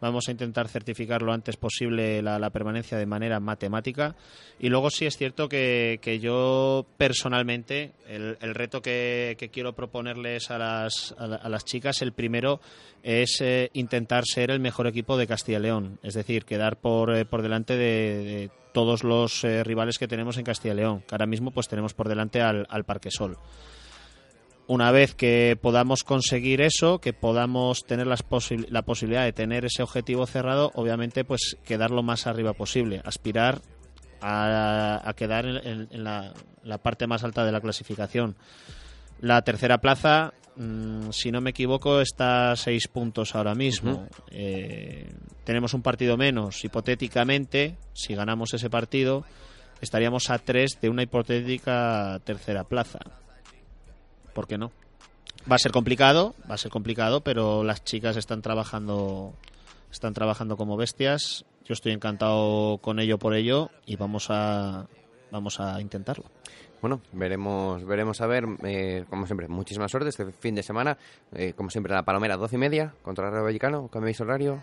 [0.00, 4.16] vamos a intentar certificar lo antes posible la, la permanencia de manera matemática.
[4.58, 9.74] Y luego sí es cierto que, que yo personalmente, el, el reto que, que quiero
[9.74, 12.60] proponerles a las, a, a las chicas, el primero
[13.02, 17.16] es eh, intentar ser el mejor equipo de Castilla y León, es decir, quedar por,
[17.16, 21.02] eh, por delante de, de todos los eh, rivales que tenemos en Castilla y León,
[21.06, 23.36] que ahora mismo pues tenemos por delante al, al Parque Sol.
[24.72, 29.64] Una vez que podamos conseguir eso, que podamos tener las posi- la posibilidad de tener
[29.64, 33.62] ese objetivo cerrado, obviamente pues quedar lo más arriba posible, aspirar
[34.20, 38.36] a, a quedar en, en- en la, la parte más alta de la clasificación.
[39.20, 44.06] La tercera plaza, mm, si no me equivoco, está a seis puntos ahora mismo.
[44.30, 45.10] Eh,
[45.42, 46.64] tenemos un partido menos.
[46.64, 49.24] Hipotéticamente, si ganamos ese partido,
[49.80, 53.00] estaríamos a tres de una hipotética tercera plaza.
[54.32, 54.70] ¿Por qué no?
[55.50, 59.32] Va a ser complicado, va a ser complicado, pero las chicas están trabajando,
[59.90, 61.44] están trabajando como bestias.
[61.64, 64.86] Yo estoy encantado con ello por ello y vamos a,
[65.30, 66.24] vamos a intentarlo.
[66.80, 70.96] Bueno, veremos, veremos a ver, eh, como siempre, muchísima suerte este fin de semana.
[71.32, 74.62] Eh, como siempre, la Palomera, doce y media, contra el Real Vallecano, cambiáis horario.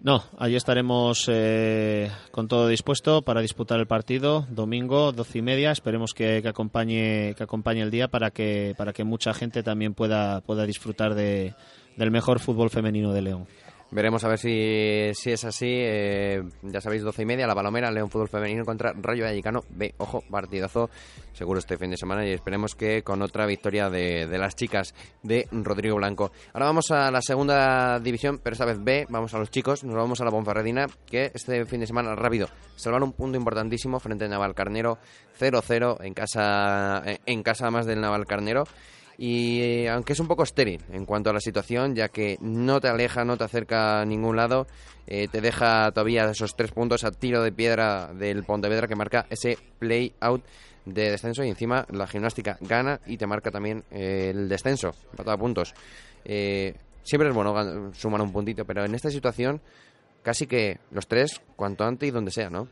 [0.00, 5.72] No, allí estaremos eh, con todo dispuesto para disputar el partido domingo doce y media.
[5.72, 9.94] Esperemos que, que acompañe que acompañe el día para que para que mucha gente también
[9.94, 11.54] pueda pueda disfrutar de,
[11.96, 13.46] del mejor fútbol femenino de León.
[13.90, 15.66] Veremos a ver si, si es así.
[15.66, 19.64] eh, ya sabéis, doce y media, la Palomera, León Fútbol Femenino contra Rayo Vallecano.
[19.70, 20.90] B, ojo, partidazo
[21.32, 24.94] seguro este fin de semana y esperemos que con otra victoria de, de las chicas
[25.22, 26.32] de Rodrigo Blanco.
[26.52, 29.94] Ahora vamos a la segunda división, pero esta vez B, vamos a los chicos, nos
[29.94, 34.24] vamos a la Ponferradina, que este fin de semana rápido salvar un punto importantísimo frente
[34.24, 34.98] al Navalcarnero
[35.40, 38.64] 0-0 en casa, en casa más del Navalcarnero.
[39.20, 42.80] Y eh, aunque es un poco estéril en cuanto a la situación, ya que no
[42.80, 44.68] te aleja, no te acerca a ningún lado,
[45.08, 49.26] eh, te deja todavía esos tres puntos a tiro de piedra del Pontevedra que marca
[49.28, 50.44] ese play-out
[50.84, 55.32] de descenso y encima la gimnástica gana y te marca también eh, el descenso, empatado
[55.32, 55.74] a puntos.
[56.24, 59.60] Eh, siempre es bueno sumar un puntito, pero en esta situación
[60.22, 62.68] casi que los tres, cuanto antes y donde sea, ¿no?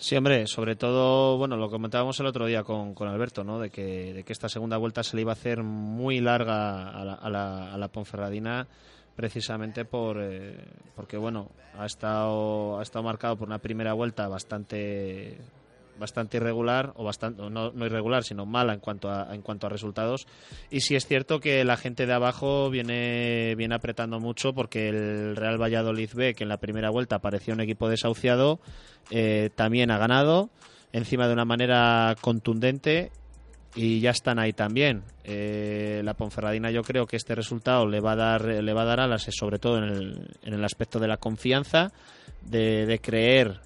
[0.00, 3.58] Sí, hombre, sobre todo, bueno, lo comentábamos el otro día con, con Alberto, ¿no?
[3.58, 7.04] De que, de que esta segunda vuelta se le iba a hacer muy larga a
[7.04, 8.68] la, a la, a la Ponferradina
[9.16, 10.56] precisamente por eh,
[10.94, 15.36] porque bueno ha estado ha estado marcado por una primera vuelta bastante
[15.98, 19.70] bastante irregular o bastante no, no irregular sino mala en cuanto a en cuanto a
[19.70, 20.26] resultados
[20.70, 25.36] y sí es cierto que la gente de abajo viene viene apretando mucho porque el
[25.36, 28.60] Real Valladolid B que en la primera vuelta parecía un equipo desahuciado
[29.10, 30.50] eh, también ha ganado
[30.92, 33.10] encima de una manera contundente
[33.74, 35.04] y ya están ahí también.
[35.24, 38.86] Eh, la Ponferradina yo creo que este resultado le va a dar le va a
[38.86, 41.92] dar alas sobre todo en el, en el aspecto de la confianza,
[42.42, 43.60] de, de creer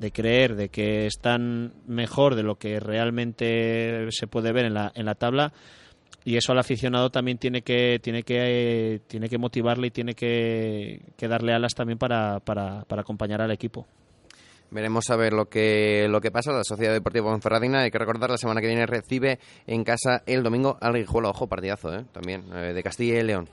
[0.00, 4.90] de creer de que están mejor de lo que realmente se puede ver en la,
[4.94, 5.52] en la tabla
[6.24, 11.02] y eso al aficionado también tiene que tiene que tiene que motivarle y tiene que,
[11.16, 13.86] que darle alas también para, para, para acompañar al equipo.
[14.70, 16.52] Veremos a ver lo que, lo que pasa.
[16.52, 20.44] La Sociedad Deportiva Ponferradina, hay que recordar, la semana que viene recibe en casa el
[20.44, 21.30] domingo al Guijuelo.
[21.30, 22.04] Ojo, partidazo, ¿eh?
[22.12, 23.48] También, eh, de Castilla y León.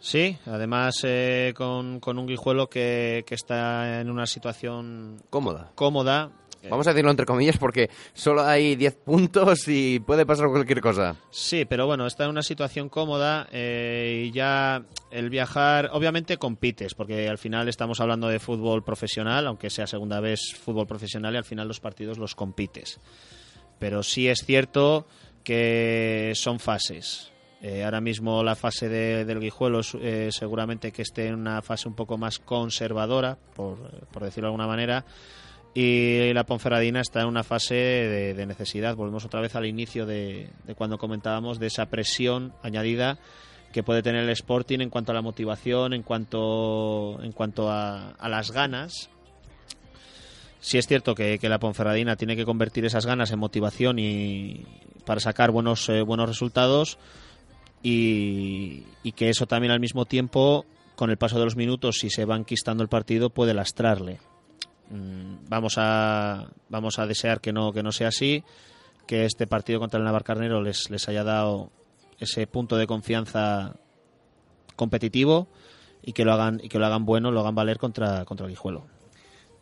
[0.00, 5.72] Sí, además eh, con, con, un Guijuelo que, que, está en una situación cómoda.
[5.74, 6.30] cómoda
[6.68, 11.16] Vamos a decirlo entre comillas porque solo hay 10 puntos y puede pasar cualquier cosa.
[11.30, 16.94] Sí, pero bueno, está en una situación cómoda eh, y ya el viajar, obviamente compites,
[16.94, 21.38] porque al final estamos hablando de fútbol profesional, aunque sea segunda vez fútbol profesional y
[21.38, 22.98] al final los partidos los compites.
[23.78, 25.06] Pero sí es cierto
[25.44, 27.32] que son fases.
[27.60, 31.88] Eh, ahora mismo la fase de, del Guijuelo eh, seguramente que esté en una fase
[31.88, 33.78] un poco más conservadora, por,
[34.12, 35.04] por decirlo de alguna manera
[35.80, 38.96] y la Ponferradina está en una fase de, necesidad.
[38.96, 43.18] Volvemos otra vez al inicio de, cuando comentábamos de esa presión añadida
[43.72, 48.10] que puede tener el Sporting en cuanto a la motivación, en cuanto, en cuanto a,
[48.10, 49.08] a las ganas.
[50.58, 54.66] Sí es cierto que, que, la Ponferradina tiene que convertir esas ganas en motivación y
[55.04, 56.98] para sacar buenos, eh, buenos resultados
[57.82, 60.64] y, y que eso también al mismo tiempo,
[60.96, 64.18] con el paso de los minutos, si se va enquistando el partido, puede lastrarle.
[64.90, 68.42] Mm, vamos a vamos a desear que no que no sea así
[69.06, 71.70] que este partido contra el Navarcarnero les, les haya dado
[72.18, 73.76] ese punto de confianza
[74.76, 75.46] competitivo
[76.02, 78.52] y que lo hagan y que lo hagan bueno lo hagan valer contra contra el
[78.52, 78.86] Guijuelo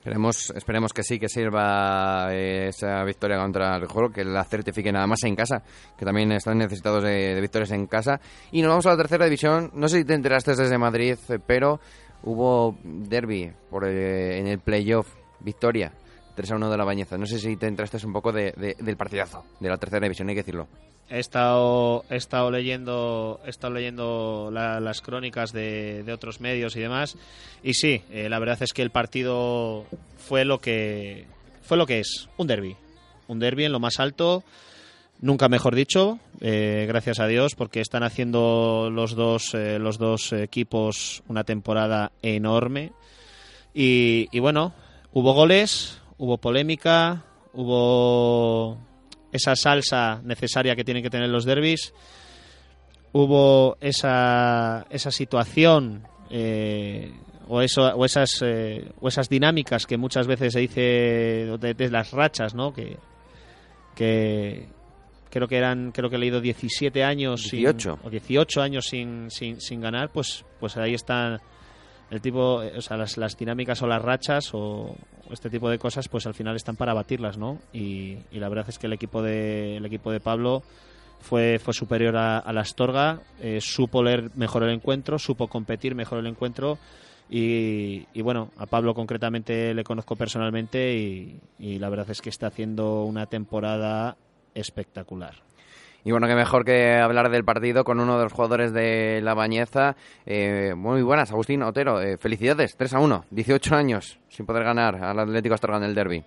[0.06, 4.92] Esperemos, esperemos que sí, que sirva eh, esa victoria contra el Guijuelo, que la certifique
[4.92, 5.64] nada más en casa,
[5.98, 8.20] que también están necesitados de, victorias en casa.
[8.52, 9.72] Y nos vamos a la tercera división.
[9.74, 11.80] No sé si te enteraste desde Madrid, pero
[12.22, 13.96] hubo derby por el,
[14.38, 15.92] en el playoff, victoria
[16.36, 17.18] 3 a 1 de la Bañeza.
[17.18, 20.36] No sé si te entraste un poco de, del partidazo de la tercera división, hay
[20.36, 20.68] que decirlo.
[21.08, 26.74] He estado, he estado leyendo, he estado leyendo la, las crónicas de, de, otros medios
[26.74, 27.16] y demás.
[27.62, 29.86] Y sí, eh, la verdad es que el partido
[30.18, 31.26] fue lo que,
[31.62, 32.76] fue lo que es, un derby.
[33.28, 34.42] Un derby en lo más alto
[35.20, 40.32] nunca mejor dicho, eh, gracias a Dios, porque están haciendo los dos, eh, los dos
[40.32, 42.92] equipos una temporada enorme.
[43.74, 44.74] Y, y, bueno,
[45.12, 48.78] hubo goles, hubo polémica, hubo
[49.36, 51.94] esa salsa necesaria que tienen que tener los derbis,
[53.12, 57.12] hubo esa, esa situación eh,
[57.48, 61.90] o, eso, o, esas, eh, o esas dinámicas que muchas veces se dice de, de
[61.90, 62.72] las rachas, ¿no?
[62.72, 62.96] Que,
[63.94, 64.68] que,
[65.30, 69.30] creo que eran creo que he leído 17 años 18 sin, o 18 años sin,
[69.30, 71.40] sin, sin, ganar pues pues ahí están
[72.10, 74.96] el tipo o sea las, las dinámicas o las rachas o,
[75.30, 78.78] este tipo de cosas pues al final están para batirlas no y, la verdad es
[78.78, 80.62] que el equipo de el equipo de Pablo
[81.20, 86.18] fue fue superior a, la Astorga eh, supo leer mejor el encuentro supo competir mejor
[86.18, 86.78] el encuentro
[87.28, 90.94] y, bueno, a Pablo concretamente le conozco personalmente
[91.58, 94.16] y, la verdad es que está haciendo una temporada
[94.54, 95.34] espectacular.
[96.06, 99.34] Y bueno, que mejor que hablar del partido con uno de los jugadores de La
[99.34, 99.96] Bañeza.
[100.24, 102.00] Eh, muy buenas, Agustín Otero.
[102.00, 105.96] Eh, felicidades, 3 a 1, 18 años sin poder ganar al Atlético Astorga en el
[105.96, 106.22] derby.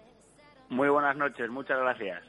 [0.67, 2.21] Muy buenas noches, muchas gracias.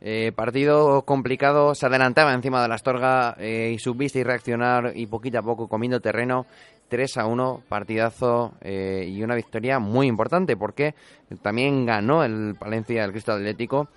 [0.00, 5.08] Eh, partido complicado, se adelantaba encima de la Astorga eh, y subiste y reaccionar y
[5.08, 6.46] poquito a poco comiendo terreno.
[6.90, 10.94] 3 a 1, partidazo eh, y una victoria muy importante porque
[11.42, 13.88] también ganó el Palencia del Cristo Atlético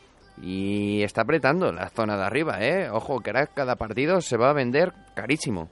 [0.41, 2.89] y está apretando la zona de arriba, ¿eh?
[2.89, 5.69] Ojo, que cada partido se va a vender carísimo.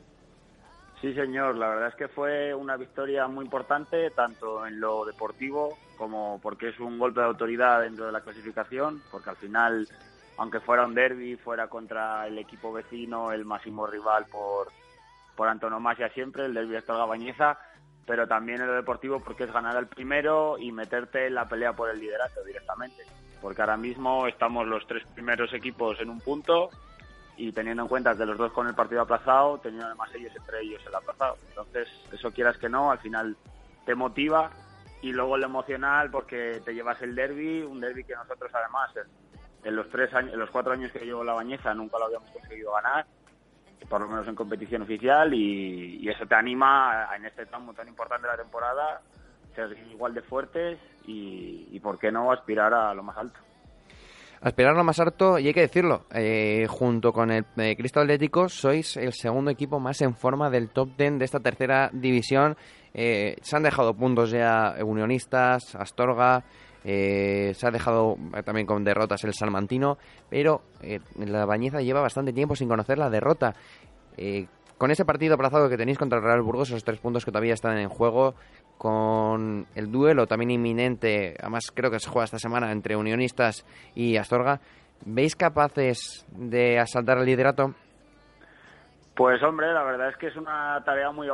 [1.01, 5.77] Sí, señor, la verdad es que fue una victoria muy importante, tanto en lo deportivo
[5.97, 9.87] como porque es un golpe de autoridad dentro de la clasificación, porque al final,
[10.37, 14.67] aunque fuera un derby, fuera contra el equipo vecino, el máximo rival por,
[15.35, 17.57] por antonomasia siempre, el derby de Astorga Bañeza,
[18.05, 21.73] pero también en lo deportivo porque es ganar al primero y meterte en la pelea
[21.73, 26.69] por el liderato directamente porque ahora mismo estamos los tres primeros equipos en un punto
[27.37, 30.61] y teniendo en cuenta que los dos con el partido aplazado, teniendo además ellos entre
[30.61, 31.37] ellos el aplazado.
[31.47, 33.37] Entonces, eso quieras que no, al final
[33.85, 34.51] te motiva
[35.01, 38.91] y luego el emocional porque te llevas el derby, un derby que nosotros además
[39.63, 42.29] en, los tres años, en los cuatro años que llevo la bañeza nunca lo habíamos
[42.31, 43.05] conseguido ganar,
[43.87, 47.87] por lo menos en competición oficial y, y eso te anima en este tramo tan
[47.87, 49.01] importante de la temporada
[49.55, 53.39] ser igual de fuertes y, por qué no aspirar a lo más alto.
[54.41, 57.99] aspirar a lo más alto, y hay que decirlo, eh, junto con el eh, Cristo
[57.99, 62.55] Atlético, sois el segundo equipo más en forma del top 10 de esta tercera división.
[62.93, 66.43] Eh, se han dejado puntos ya Unionistas, Astorga,
[66.83, 69.97] eh, se ha dejado eh, también con derrotas el Salmantino,
[70.29, 73.53] pero eh, la Bañeza lleva bastante tiempo sin conocer la derrota.
[74.17, 74.47] Eh,
[74.77, 77.53] con ese partido aplazado que tenéis contra el Real Burgos, esos tres puntos que todavía
[77.53, 78.35] están en juego,
[78.79, 84.15] con el duelo también inminente, además creo que se juega esta semana entre Unionistas y
[84.15, 84.61] Astorga,
[85.05, 87.75] ¿veis capaces de asaltar el liderato?
[89.17, 91.27] Pues hombre, la verdad es que es una tarea muy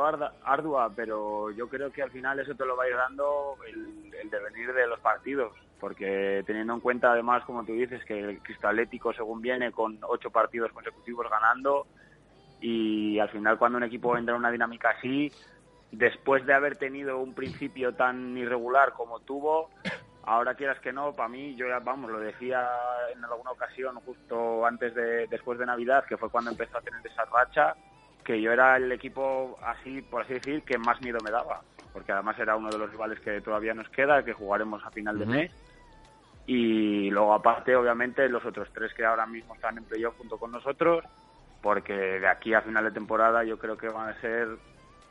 [0.44, 4.28] ardua, pero yo creo que al final eso te lo va a dando el, el
[4.28, 9.12] devenir de los partidos, porque teniendo en cuenta además, como tú dices, que el Cristalético
[9.12, 11.86] según viene con ocho partidos consecutivos ganando
[12.60, 15.30] y al final cuando un equipo entra en una dinámica así,
[15.92, 19.70] después de haber tenido un principio tan irregular como tuvo,
[20.24, 22.68] ahora quieras que no, para mí, yo ya, vamos, lo decía
[23.14, 27.04] en alguna ocasión justo antes de, después de Navidad, que fue cuando empezó a tener
[27.06, 27.74] esa racha,
[28.24, 31.62] que yo era el equipo así, por así decir, que más miedo me daba,
[31.92, 35.18] porque además era uno de los rivales que todavía nos queda, que jugaremos a final
[35.18, 35.52] de mes.
[36.48, 40.52] Y luego aparte, obviamente, los otros tres que ahora mismo están en playoff junto con
[40.52, 41.04] nosotros,
[41.60, 44.48] porque de aquí a final de temporada yo creo que van a ser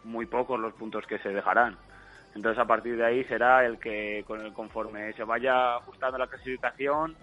[0.05, 1.77] muy pocos los puntos que se dejarán.
[2.35, 6.27] Entonces a partir de ahí será el que con el conforme se vaya ajustando la
[6.27, 7.15] clasificación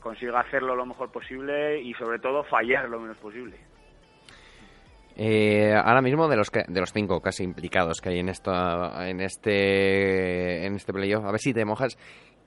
[0.00, 3.56] consiga hacerlo lo mejor posible y sobre todo fallar lo menos posible.
[5.16, 9.20] Eh, ahora mismo de los de los cinco casi implicados que hay en esta, en
[9.20, 11.98] este en este playoff, a ver si te mojas.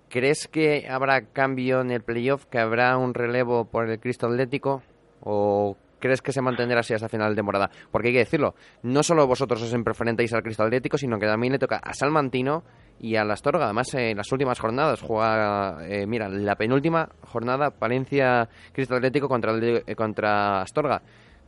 [0.10, 2.46] ¿Crees que habrá cambio en el playoff?
[2.46, 4.84] ¿Que habrá un relevo por el Cristo Atlético?
[5.22, 7.70] ¿O crees que se mantendrá así hasta final de temporada?
[7.92, 11.54] Porque hay que decirlo, no solo vosotros os preferentáis al Cristo Atlético, sino que también
[11.54, 12.64] le toca a Salmantino
[13.00, 13.66] y a la Astorga.
[13.66, 19.52] Además, en las últimas jornadas juega, eh, mira, la penúltima jornada Palencia Cristo Atlético contra,
[19.52, 21.02] el- eh, contra Astorga.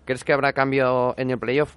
[0.06, 1.76] ¿Crees que habrá cambio en el playoff?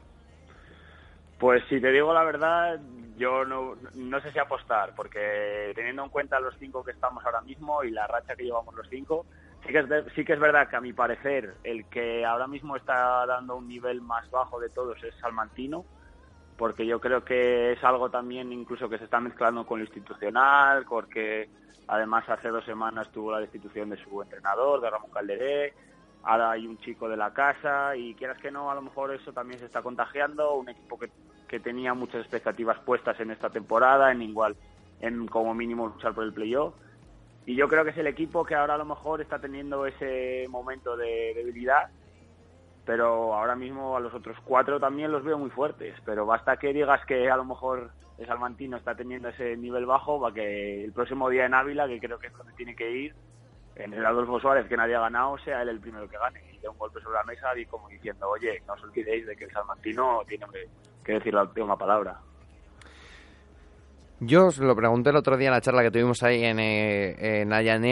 [1.39, 2.81] Pues si te digo la verdad,
[3.17, 7.41] yo no, no sé si apostar, porque teniendo en cuenta los cinco que estamos ahora
[7.43, 9.27] mismo y la racha que llevamos los cinco,
[9.67, 12.77] sí que es, sí que es verdad que a mi parecer el que ahora mismo
[12.77, 15.85] está dando un nivel más bajo de todos es Salmantino,
[16.57, 20.85] porque yo creo que es algo también incluso que se está mezclando con lo institucional,
[20.89, 21.49] porque
[21.87, 25.75] además hace dos semanas tuvo la destitución de su entrenador, de Ramón Calderé,
[26.25, 29.33] ahora hay un chico de la casa y quieras que no, a lo mejor eso
[29.33, 31.11] también se está contagiando, un equipo que,
[31.47, 34.57] que tenía muchas expectativas puestas en esta temporada, en igual,
[35.01, 36.75] en como mínimo luchar por el playoff.
[37.49, 40.45] Y yo creo que es el equipo que ahora a lo mejor está teniendo ese
[40.51, 41.89] momento de debilidad,
[42.85, 45.95] pero ahora mismo a los otros cuatro también los veo muy fuertes.
[46.05, 50.21] Pero basta que digas que a lo mejor el Salmantino está teniendo ese nivel bajo
[50.21, 53.15] para que el próximo día en Ávila, que creo que es donde tiene que ir,
[53.77, 56.43] en el Adolfo Suárez, que nadie ha ganado, sea él el primero que gane.
[56.53, 59.35] Y dé un golpe sobre la mesa y como diciendo, oye, no os olvidéis de
[59.35, 60.69] que el Salmantino tiene que,
[61.03, 62.21] que decir la última palabra.
[64.21, 67.47] Yo os lo pregunté el otro día en la charla que tuvimos ahí en, eh,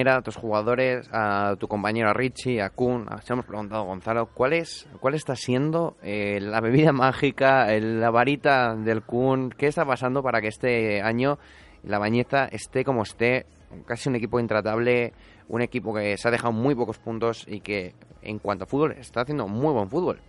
[0.09, 4.55] a tus jugadores, a tu compañero a Richie, a Kun, a- hemos preguntado Gonzalo, ¿cuál
[4.55, 9.51] es, cuál está siendo eh, la bebida mágica, el- la varita del Kun?
[9.51, 11.39] ¿Qué está pasando para que este año
[11.85, 13.47] la Bañeza esté como esté?
[13.87, 15.13] Casi un equipo intratable,
[15.49, 18.93] un equipo que se ha dejado muy pocos puntos y que en cuanto a fútbol
[18.99, 20.21] está haciendo muy buen fútbol.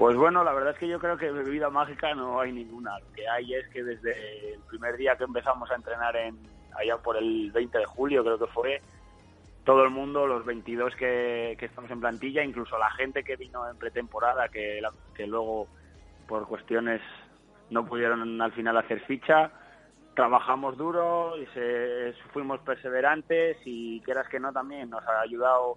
[0.00, 2.98] Pues bueno, la verdad es que yo creo que bebida mágica no hay ninguna.
[3.00, 6.38] Lo que hay es que desde el primer día que empezamos a entrenar en
[6.74, 8.80] allá por el 20 de julio, creo que fue,
[9.62, 13.76] todo el mundo, los 22 que, estamos en plantilla, incluso la gente que vino en
[13.76, 15.68] pretemporada, que, la- que luego
[16.26, 17.02] por cuestiones
[17.68, 19.52] no pudieron al final hacer ficha,
[20.14, 25.76] trabajamos duro y se, fuimos perseverantes y quieras que no también nos ha ayudado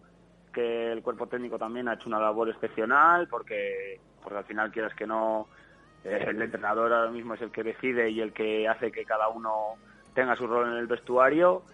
[0.54, 4.94] que el cuerpo técnico también ha hecho una labor excepcional porque, porque al final quieras
[4.96, 5.50] que no
[6.04, 9.30] eh, el entrenador ahora mismo es el que decide y el que hace que cada
[9.30, 9.80] uno
[10.14, 11.66] tenga su rol en el vestuario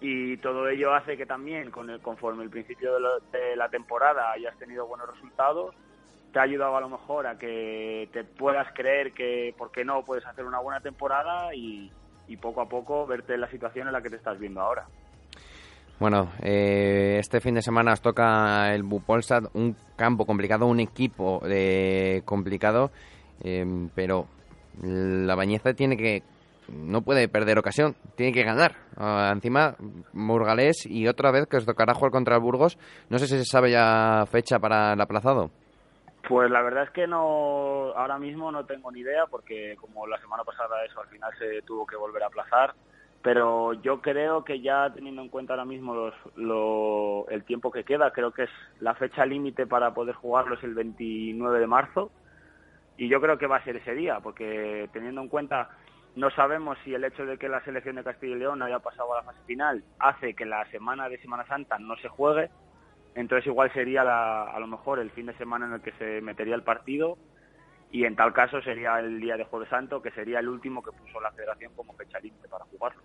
[0.00, 3.68] y todo ello hace que también con el, conforme el principio de, lo- de la
[3.70, 5.74] temporada hayas tenido buenos resultados
[6.32, 10.04] te ha ayudado a lo mejor a que te puedas creer que por qué no
[10.04, 11.94] puedes hacer una buena temporada y,
[12.26, 14.88] y poco a poco verte en la situación en la que te estás viendo ahora.
[16.00, 21.40] Bueno, eh, este fin de semana os toca el Bupolsat, un campo complicado, un equipo
[21.46, 22.90] eh, complicado,
[23.42, 23.64] eh,
[23.94, 24.26] pero
[24.82, 26.22] la Bañeza tiene que
[26.68, 28.76] no puede perder ocasión, tiene que ganar.
[28.96, 29.76] Ah, encima,
[30.12, 32.78] Burgalés y otra vez que os tocará jugar contra Burgos.
[33.10, 35.50] No sé si se sabe ya fecha para el aplazado.
[36.26, 40.18] Pues la verdad es que no, ahora mismo no tengo ni idea porque como la
[40.18, 42.74] semana pasada eso al final se tuvo que volver a aplazar,
[43.24, 46.12] pero yo creo que ya teniendo en cuenta ahora mismo
[47.30, 48.50] el tiempo que queda, creo que es
[48.80, 52.12] la fecha límite para poder jugarlo es el 29 de marzo.
[52.98, 55.70] Y yo creo que va a ser ese día, porque teniendo en cuenta
[56.16, 59.14] no sabemos si el hecho de que la selección de Castilla y León haya pasado
[59.14, 62.50] a la fase final hace que la semana de Semana Santa no se juegue,
[63.14, 66.20] entonces igual sería la, a lo mejor el fin de semana en el que se
[66.20, 67.16] metería el partido
[67.94, 70.90] y en tal caso sería el día de Jueves Santo, que sería el último que
[70.90, 73.00] puso la federación como fecha límite para jugarlo.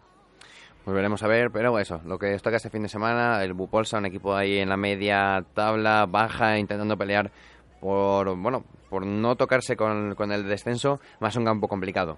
[0.83, 3.99] Pues veremos a ver, pero eso, lo que toca este fin de semana, el Bupolsa,
[3.99, 7.29] un equipo ahí en la media tabla, baja, intentando pelear
[7.79, 12.17] por, bueno, por no tocarse con, con el descenso, más un campo complicado.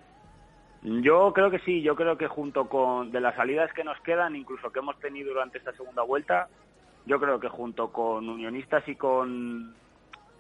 [0.82, 4.38] Yo creo que sí, yo creo que junto con de las salidas que nos quedan,
[4.38, 6.48] incluso que hemos tenido durante esta segunda vuelta,
[7.06, 9.76] yo creo que junto con Unionistas y con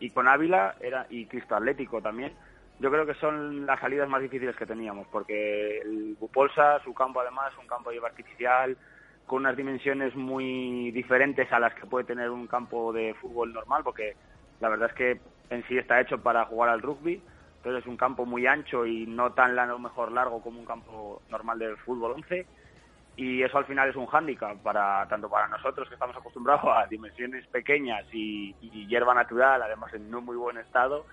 [0.01, 2.33] y con Ávila era y Cristo Atlético también,
[2.79, 7.21] yo creo que son las salidas más difíciles que teníamos, porque el Bupolsa, su campo
[7.21, 8.75] además, un campo de hierba artificial,
[9.27, 13.83] con unas dimensiones muy diferentes a las que puede tener un campo de fútbol normal,
[13.83, 14.15] porque
[14.59, 15.21] la verdad es que
[15.51, 17.21] en sí está hecho para jugar al rugby,
[17.61, 20.65] pero es un campo muy ancho y no tan a lo mejor largo como un
[20.65, 22.47] campo normal de fútbol 11
[23.15, 26.87] y eso al final es un hándicap para tanto para nosotros que estamos acostumbrados a
[26.87, 28.53] dimensiones pequeñas y,
[28.87, 31.05] hierba natural, además en no muy buen estado,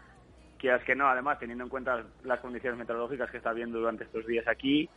[0.59, 4.05] que es que no, además teniendo en cuenta las condiciones meteorológicas que está viendo durante
[4.05, 4.89] estos días aquí,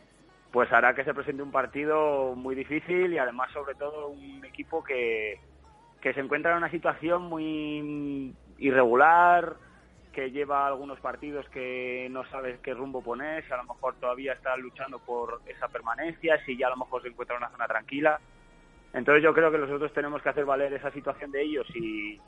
[0.52, 4.82] pues hará que se presente un partido muy difícil y además sobre todo un equipo
[4.82, 5.40] que,
[6.00, 9.56] que se encuentra en una situación muy irregular,
[10.12, 14.34] que lleva algunos partidos que no sabes qué rumbo poner, si a lo mejor todavía
[14.34, 17.66] está luchando por esa permanencia, si ya a lo mejor se encuentra en una zona
[17.66, 18.20] tranquila.
[18.92, 22.20] Entonces yo creo que nosotros tenemos que hacer valer esa situación de ellos y,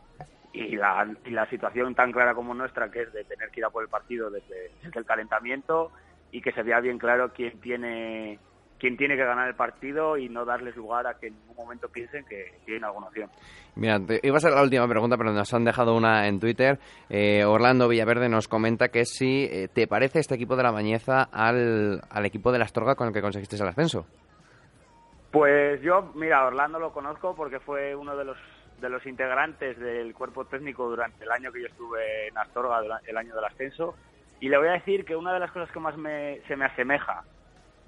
[0.53, 3.67] y, la, y la situación tan clara como nuestra, que es de tener que ir
[3.67, 5.93] a por el partido desde, desde el calentamiento
[6.33, 8.39] y que se vea bien claro quién tiene
[8.85, 11.89] quién tiene que ganar el partido y no darles lugar a que en ningún momento
[11.89, 13.31] piensen que tienen alguna opción.
[13.77, 16.79] Mira, iba a ser la última pregunta, pero nos han dejado una en Twitter.
[17.09, 21.23] Eh, Orlando Villaverde nos comenta que si eh, te parece este equipo de la Mañeza
[21.33, 24.05] al, al equipo de la Astorga con el que conseguiste el ascenso.
[25.31, 28.37] Pues yo, mira, Orlando lo conozco porque fue uno de los
[28.83, 33.17] de los integrantes del cuerpo técnico durante el año que yo estuve en Astorga, el
[33.17, 33.95] año del ascenso,
[34.41, 36.67] y le voy a decir que una de las cosas que más me, se me
[36.67, 37.25] asemeja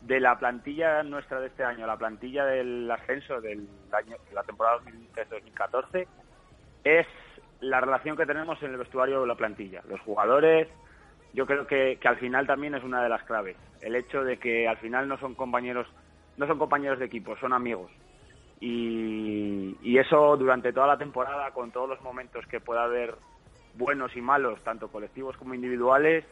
[0.07, 4.45] de la plantilla nuestra de este año, la plantilla del ascenso del año, de la
[4.45, 4.79] temporada
[5.15, 6.07] 2013-2014,
[6.85, 7.07] es
[7.61, 9.83] la relación que tenemos en el vestuario de la plantilla.
[9.89, 10.69] Los jugadores,
[11.33, 13.57] yo creo que, que, al final también es una de las claves.
[13.81, 15.89] El hecho de que al final no son compañeros,
[16.37, 17.91] no son compañeros de equipo, son amigos.
[18.61, 23.17] Y, y eso durante toda la temporada, con todos los momentos que pueda haber
[23.75, 26.25] buenos y malos, tanto colectivos como individuales,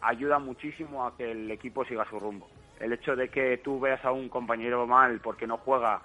[0.00, 2.48] ayuda muchísimo a que el equipo siga su rumbo.
[2.80, 6.00] El hecho de que tú veas a un compañero mal porque no juega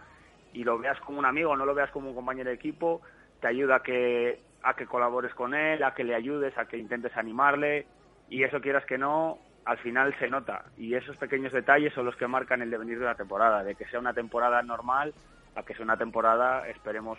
[0.53, 3.01] y lo veas como un amigo, no lo veas como un compañero de equipo,
[3.41, 6.77] te ayuda a que, a que colabores con él, a que le ayudes, a que
[6.77, 7.87] intentes animarle
[8.29, 10.65] y eso quieras que no, al final se nota.
[10.77, 13.85] Y esos pequeños detalles son los que marcan el devenir de la temporada, de que
[13.85, 15.13] sea una temporada normal
[15.55, 17.17] a que sea una temporada, esperemos,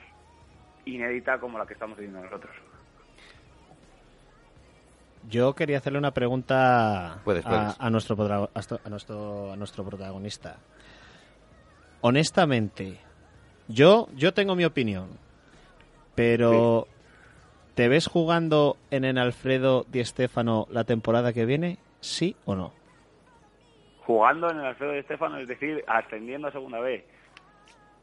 [0.85, 2.55] inédita como la que estamos viviendo nosotros.
[5.29, 7.81] Yo quería hacerle una pregunta puedes, puedes.
[7.81, 10.57] A, a, nuestro, a, nuestro, a nuestro protagonista.
[12.01, 13.01] Honestamente,
[13.68, 15.09] yo, yo tengo mi opinión,
[16.14, 17.72] pero sí.
[17.74, 21.79] ¿te ves jugando en el Alfredo Di Stéfano la temporada que viene?
[22.01, 22.72] ¿Sí o no?
[24.05, 27.05] Jugando en el Alfredo Di Stéfano, es decir, ascendiendo a segunda vez.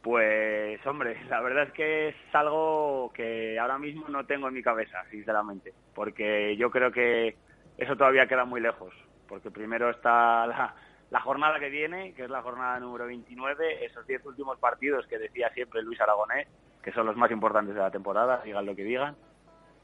[0.03, 4.61] Pues, hombre, la verdad es que es algo que ahora mismo no tengo en mi
[4.61, 7.37] cabeza, sinceramente, porque yo creo que
[7.77, 8.93] eso todavía queda muy lejos,
[9.29, 10.45] porque primero está
[11.09, 15.17] la, jornada que viene, que es la jornada número 29, esos 10 últimos partidos que
[15.17, 16.49] decía siempre Luis Aragonés,
[16.83, 19.15] que son los más importantes de la temporada, digan lo que digan.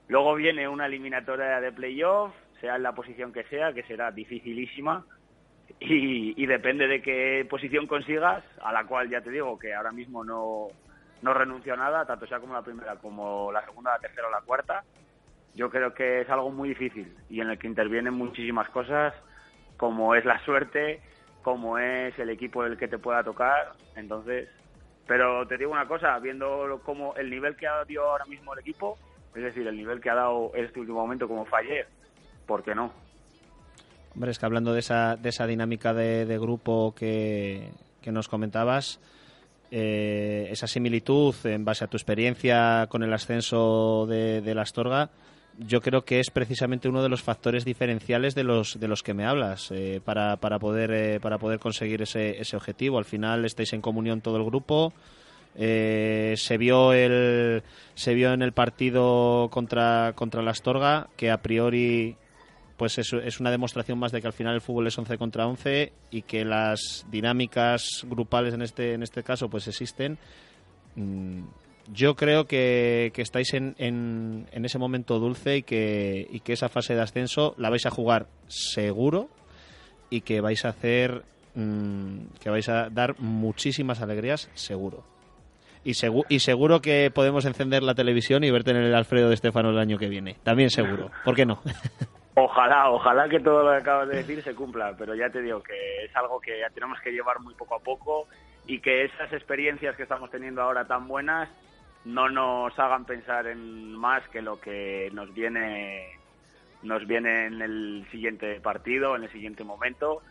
[0.10, 5.06] Luego viene una eliminatoria de playoff, sea en la posición que sea, que será dificilísima,
[5.80, 9.92] y, y, depende de qué posición consigas, a la cual ya te digo que ahora
[9.92, 10.68] mismo no,
[11.22, 14.32] no renuncio a nada, tanto sea como la primera, como la segunda, la tercera o
[14.32, 14.84] la cuarta.
[15.56, 19.14] Yo creo que es algo muy difícil y en el que intervienen muchísimas cosas,
[19.78, 21.02] como es la suerte,
[21.42, 23.74] como es el equipo el que te pueda tocar.
[23.96, 24.50] Entonces,
[25.08, 28.60] pero te digo una cosa, viendo como el nivel que ha dado ahora mismo el
[28.60, 28.98] equipo,
[29.36, 31.88] es decir, el nivel que ha dado este último momento como ayer,
[32.46, 32.92] ¿por qué no?
[34.20, 37.70] Hombre, hablando de esa, de esa dinámica de, de grupo que,
[38.02, 39.00] que, nos comentabas,
[39.72, 45.10] eh, esa similitud en base a tu experiencia con el ascenso de, de la Astorga,
[45.58, 49.14] yo creo que es precisamente uno de los factores diferenciales de los de los que
[49.14, 52.98] me hablas eh, para, para poder eh, para poder conseguir ese, ese objetivo.
[52.98, 54.92] Al final estáis en comunión todo el grupo.
[55.56, 57.64] Eh, se vio el
[57.96, 62.18] se vio en el partido contra contra la Astorga que a priori
[62.80, 65.46] pues es, es una demostración más de que al final el fútbol es 11 contra
[65.46, 70.18] 11 y que las dinámicas grupales en este en este caso pues existen.
[70.96, 71.42] Mm,
[71.94, 76.54] yo creo que, que estáis en, en, en ese momento dulce y que, y que
[76.54, 79.28] esa fase de ascenso la vais a jugar seguro
[80.10, 81.24] y que vais a hacer
[81.56, 85.04] mm, que vais a dar muchísimas alegrías seguro.
[85.84, 89.34] Y, segu- y seguro que podemos encender la televisión y verte en el Alfredo de
[89.36, 90.36] Estefano el año que viene.
[90.44, 91.10] También seguro.
[91.26, 91.62] ¿por qué no?
[92.42, 95.62] Ojalá, ojalá que todo lo que acabas de decir se cumpla, pero ya te digo
[95.62, 98.28] que es algo que ya tenemos que llevar muy poco a poco
[98.66, 101.50] y que esas experiencias que estamos teniendo ahora tan buenas
[102.06, 106.18] no nos hagan pensar en más que lo que nos viene
[106.82, 110.22] nos viene en el siguiente partido, en el siguiente momento,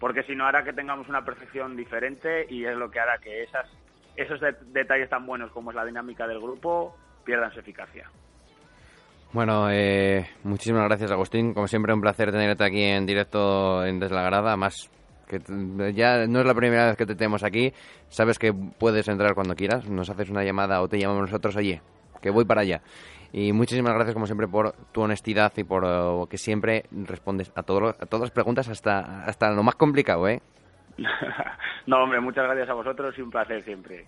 [0.00, 3.46] porque si no hará que tengamos una percepción diferente y es lo que hará que
[4.16, 8.08] esos de- detalles tan buenos como es la dinámica del grupo pierdan su eficacia.
[9.32, 11.52] Bueno, eh, muchísimas gracias, Agustín.
[11.52, 14.56] Como siempre, un placer tenerte aquí en directo en Desde la Grada.
[14.56, 14.90] Más
[15.26, 15.38] que
[15.94, 17.72] ya no es la primera vez que te tenemos aquí.
[18.08, 19.88] Sabes que puedes entrar cuando quieras.
[19.88, 21.56] Nos haces una llamada o te llamamos nosotros.
[21.56, 21.82] Oye,
[22.22, 22.80] que voy para allá.
[23.30, 27.62] Y muchísimas gracias, como siempre, por tu honestidad y por eh, que siempre respondes a,
[27.62, 30.40] todo a todas las preguntas hasta, hasta lo más complicado, ¿eh?
[31.86, 34.06] no, hombre, muchas gracias a vosotros y un placer siempre.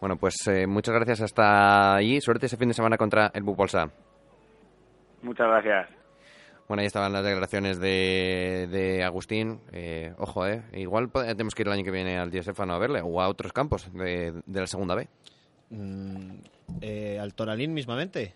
[0.00, 2.20] Bueno, pues eh, muchas gracias hasta allí.
[2.20, 3.88] Suerte ese fin de semana contra el Bupolsa.
[5.28, 5.88] Muchas gracias.
[6.68, 9.60] Bueno, ahí estaban las declaraciones de, de Agustín.
[9.72, 10.62] Eh, ojo, eh.
[10.72, 13.28] Igual tenemos que ir el año que viene al Di Stéfano a verle o a
[13.28, 15.06] otros campos de, de la segunda B.
[15.68, 16.30] Mm,
[16.80, 18.32] eh, al Toralín mismamente.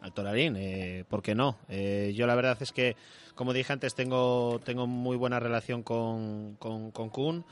[0.00, 1.58] Al Toralín, eh, ¿por qué no?
[1.68, 2.96] Eh, yo la verdad es que,
[3.34, 7.44] como dije antes, tengo, tengo muy buena relación con, con, con Kun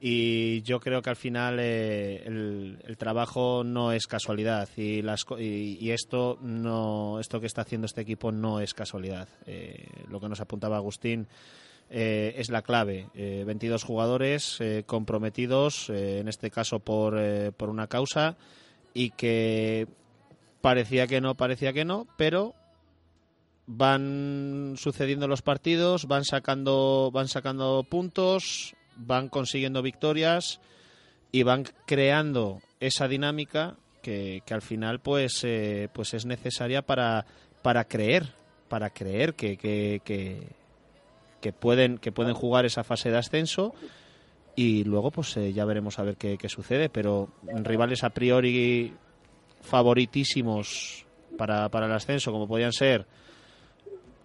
[0.00, 5.78] y yo creo que al final eh, el, trabajo no es casualidad y, las, y,
[5.80, 9.28] y esto, no, esto que está haciendo este equipo no es casualidad.
[9.46, 11.26] Eh, lo que nos apuntaba Agustín
[11.90, 13.08] eh, es la clave.
[13.14, 17.16] Eh, 22 jugadores eh, comprometidos, eh, en este caso por,
[17.54, 18.36] por una causa,
[18.92, 19.86] y que
[20.60, 22.54] parecía que no, parecía que no, pero
[23.66, 30.60] van sucediendo los partidos, van sacando, van sacando puntos, van consiguiendo victorias
[31.32, 37.26] y van creando esa dinámica que, que al final pues, eh, pues es necesaria para,
[37.62, 38.32] para creer,
[38.68, 40.00] para creer que, que,
[41.40, 43.74] que, pueden, que pueden jugar esa fase de ascenso
[44.54, 47.28] y luego pues eh, ya veremos a ver qué, sucede, pero
[47.62, 48.92] rivales a priori
[49.60, 51.04] favoritísimos
[51.36, 53.06] para, para el ascenso, como podían ser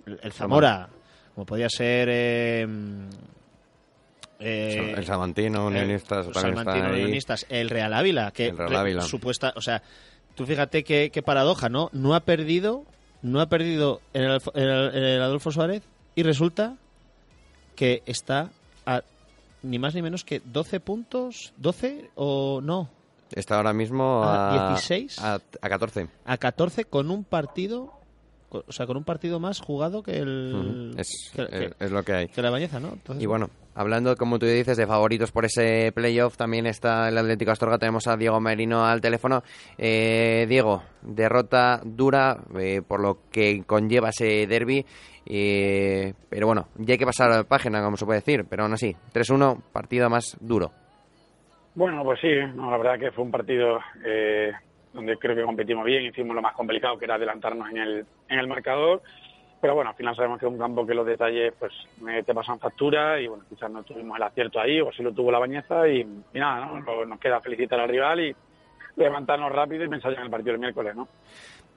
[0.06, 0.90] el, Zamora,
[1.36, 2.68] como podía ser eh,
[4.42, 6.90] eh, el Salmantino, el Unionistas, está Salmantino.
[6.90, 9.02] Unionistas, el Real Ávila, que El Real re- Ávila.
[9.04, 9.82] supuesta, o sea,
[10.36, 11.90] tú fíjate qué, qué paradoja, ¿no?
[11.94, 12.84] No ha perdido,
[13.22, 15.84] no ha perdido en el, en el- en el Adolfo Suárez
[16.16, 16.76] y resulta
[17.76, 18.50] que está
[18.86, 19.02] a
[19.64, 22.90] ni más ni menos que 12 puntos, 12 o no,
[23.34, 25.20] Está ahora mismo Ah, a, 16.
[25.20, 26.08] a, a 14.
[26.26, 27.94] a 14 con un partido,
[28.50, 31.00] o sea, con un partido más jugado que el Ujú.
[31.00, 32.28] es, que, que- es- es lo que hay.
[32.28, 32.90] que la Bañeza, ¿no?
[32.92, 37.18] Entonces, Y bueno, hablando, como tú dices, de favoritos por ese playoff, también está el
[37.18, 37.78] Atlético Astorga.
[37.78, 39.44] Tenemos a Diego Merino al teléfono.
[39.78, 44.86] Eh, Diego, derrota dura eh, por lo que conlleva ese derby.
[45.26, 48.46] eh, pero bueno, ya hay que pasar a la página, como se puede decir.
[48.50, 50.72] Pero aún así, 3-1, partido más duro.
[51.74, 54.52] Bueno, pues sí, la verdad que fue un partido eh,
[54.94, 58.40] donde creo que competimos bien, hicimos lo más complicado que era adelantarnos en el, en
[58.40, 59.02] el marcador,
[59.62, 62.34] pero bueno, al final sabemos que es un campo que los detalles pues me- te
[62.34, 65.40] pasan factura y bueno, quizás no tuvimos el acierto ahí o si lo tuvo la
[65.40, 66.04] bañeza y,
[66.34, 67.06] nada, ¿no?
[67.06, 68.36] Nos queda felicitar al rival y
[68.96, 71.08] levantarnos rápido y pensar en el partido del miércoles, ¿no?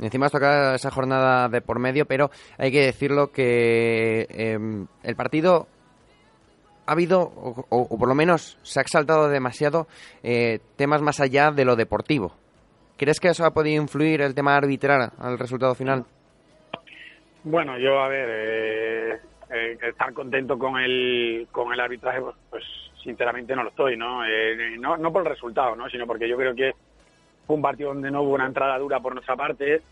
[0.00, 5.68] Encima toca esa jornada de por medio, pero hay que decirlo que em, el partido
[6.86, 9.86] ha habido, o, o- o por lo menos se ha exaltado demasiado
[10.22, 12.32] eh, temas más allá de lo deportivo.
[12.96, 16.04] ¿Crees que eso ha podido influir el tema arbitral al resultado final?
[17.44, 19.20] Bueno, yo, a ver, eh,
[19.50, 22.64] eh, estar contento con el, con el arbitraje, pues, pues,
[23.02, 24.24] sinceramente no lo estoy, ¿no?
[24.24, 24.96] Eh, ¿no?
[24.96, 25.90] No por el resultado, ¿no?
[25.90, 26.72] Sino porque yo creo que
[27.46, 29.82] fue un partido donde no hubo una entrada dura por nuestra parte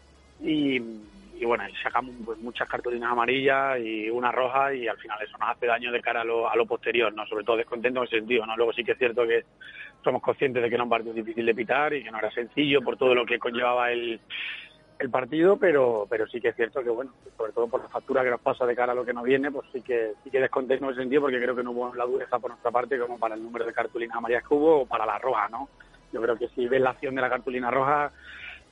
[0.40, 5.36] y, y bueno, sacamos pues, muchas cartulinas amarillas y una roja y al final eso
[5.36, 7.26] nos hace daño de cara a lo, a lo posterior, ¿no?
[7.26, 8.56] Sobre todo descontento en ese sentido, ¿no?
[8.56, 9.44] Luego sí que es cierto que
[10.02, 12.80] somos conscientes de que era un partido difícil de pitar y que no era sencillo
[12.80, 14.20] por todo lo que conllevaba el,
[15.02, 18.22] el partido, pero pero sí que es cierto que, bueno, sobre todo por la factura
[18.22, 20.40] que nos pasa de cara a lo que nos viene, pues sí que sí que
[20.40, 23.18] descontento en ese sentido, porque creo que no hubo la dureza por nuestra parte como
[23.18, 25.68] para el número de cartulinas amarillas que hubo o para la roja, ¿no?
[26.12, 28.12] Yo creo que si ves la acción de la cartulina roja,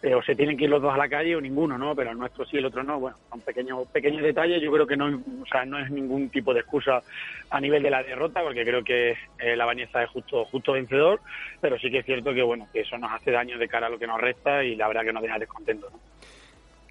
[0.03, 1.95] eh, o se tienen que ir los dos a la calle o ninguno, ¿no?
[1.95, 2.99] Pero el nuestro sí, el otro no.
[2.99, 4.63] Bueno, son pequeños, pequeños detalles.
[4.63, 7.03] Yo creo que no, o sea, no es ningún tipo de excusa
[7.51, 11.21] a nivel de la derrota, porque creo que eh, la Bañeza es justo, justo vencedor.
[11.61, 13.91] Pero sí que es cierto que, bueno, que eso nos hace daño de cara a
[13.91, 15.99] lo que nos resta y la verdad que nos deja descontentos, ¿no?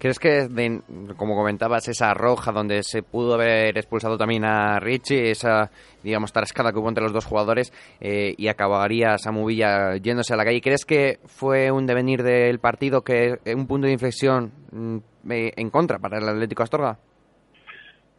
[0.00, 0.80] ¿Crees que, de-
[1.18, 5.70] como comentabas, esa roja donde se pudo haber expulsado también a Richie, esa,
[6.02, 7.70] digamos, tarascada que hubo entre los dos jugadores
[8.00, 12.60] eh, y acabaría Samu Villa yéndose a la calle, ¿crees que fue un devenir del
[12.60, 14.96] partido, que un punto de inflexión mm,
[15.30, 16.98] eh, en contra para el Atlético Astorga?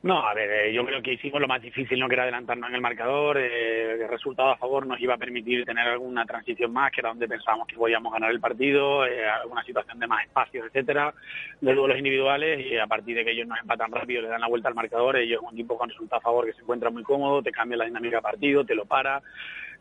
[0.03, 2.69] No, a ver, eh, yo creo que hicimos lo más difícil, no que era adelantarnos
[2.69, 3.37] en el marcador.
[3.37, 7.09] eh, el resultado a favor nos iba a permitir tener alguna transición más, que era
[7.09, 11.13] donde pensábamos que podíamos ganar el partido, eh, alguna situación de más espacios, etcétera,
[11.61, 12.65] de duelos individuales.
[12.65, 15.17] Y a partir de que ellos nos empatan rápido, le dan la vuelta al marcador,
[15.17, 17.85] ellos un equipo con resultado a favor que se encuentra muy cómodo, te cambia la
[17.85, 19.21] dinámica de partido, te lo para,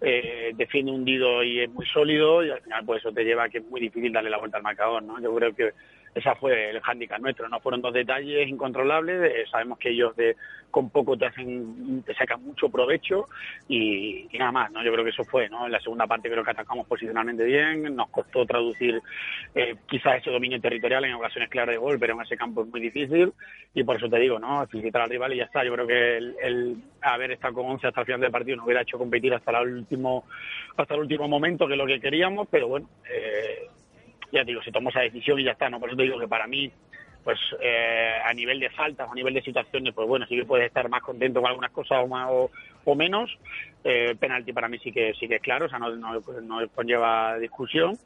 [0.03, 3.49] eh, defiende hundido y es muy sólido, y al final pues eso te lleva a
[3.49, 5.19] que es muy difícil darle la vuelta al marcador, ¿no?
[5.19, 5.73] Yo creo que
[6.15, 10.37] esa fue el hándicap nuestro, no fueron dos detalles incontrolables, eh, sabemos que ellos de
[10.71, 13.29] con poco te hacen te sacan mucho provecho
[13.69, 14.85] y, nada más, ¿no?
[14.85, 15.67] Yo creo que eso fue, ¿no?
[15.67, 19.01] En la segunda parte creo que atacamos posicionalmente bien, nos costó traducir
[19.55, 22.69] eh, quizás ese dominio territorial en ocasiones claras de gol, pero en ese campo es
[22.69, 23.33] muy difícil
[23.75, 24.67] y por eso te digo, ¿no?
[24.69, 25.65] Felicitar al rival y ya está.
[25.65, 28.67] Yo creo que el, el haber estado con 11 hasta el final del partido nos
[28.67, 30.25] hubiera hecho competir hasta el último
[30.77, 33.69] hasta el último momento que es lo que queríamos, pero bueno, eh,
[34.33, 35.81] ya te digo, se tomó esa decisión y ya está, ¿no?
[35.81, 36.71] Por eso te digo que para mí,
[37.25, 40.45] pues eh, a nivel de faltas o a nivel de situaciones, pues bueno, sí que
[40.45, 43.31] puedes estar más contento con algunas cosas o, más, o, menos.
[43.85, 46.69] Eh, penalti para mí sí que sí que es claro, o sea, no, no, no
[46.69, 47.99] conlleva discusión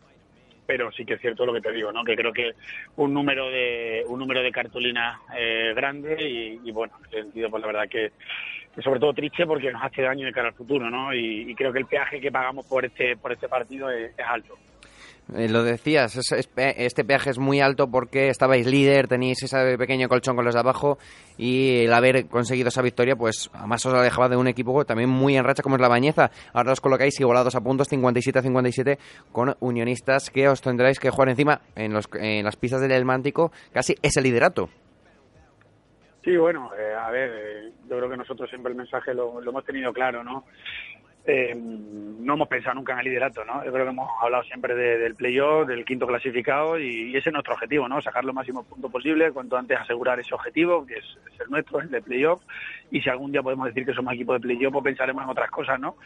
[0.67, 2.05] pero sí que es cierto lo que te digo, ¿no?
[2.05, 2.53] Que creo que
[2.97, 7.51] un número de un número de cartulinas eh, grande y, y, bueno, en ese sentido,
[7.51, 8.13] pues la verdad que,
[8.75, 11.13] que sobre todo triste porque nos hace daño de cara al futuro, ¿no?
[11.13, 14.27] Y, y creo que el peaje que pagamos por este por este partido es, es
[14.27, 14.57] alto.
[15.35, 19.79] Eh, lo decías, es- es este peaje es muy alto porque estabais líder, teníais ese
[19.79, 20.99] pequeño colchón con los de abajo
[21.39, 25.35] y el haber conseguido esa victoria, pues además os alejaba de un equipo también muy
[25.39, 26.31] en racha como es la Bañeza.
[26.53, 28.99] Ahora os colocáis igualados a puntos 57 a 57
[29.33, 33.07] con unionistas que os tendréis que jugar encima en, los, en las pistas del El
[33.07, 34.69] Mántico casi ese liderato.
[36.23, 39.65] Sí, bueno, eh, a ver, eh, yo creo que nosotros siempre el mensaje lo hemos
[39.65, 40.45] tenido claro, ¿no?
[41.27, 43.65] Eh, no hemos pensado nunca en el liderato, ¿no?
[43.65, 47.33] Yo creo que hemos hablado siempre de- del playoff, del quinto clasificado y, ese es
[47.33, 48.01] nuestro objetivo, ¿no?
[48.03, 51.81] Sacar los máximos puntos posible, cuanto antes asegurar ese objetivo, que es, es el nuestro,
[51.81, 52.43] el de playoff,
[52.91, 55.51] y si algún día podemos decir que somos equipo de playoff, pues pensaremos en otras
[55.51, 55.97] cosas, ¿no?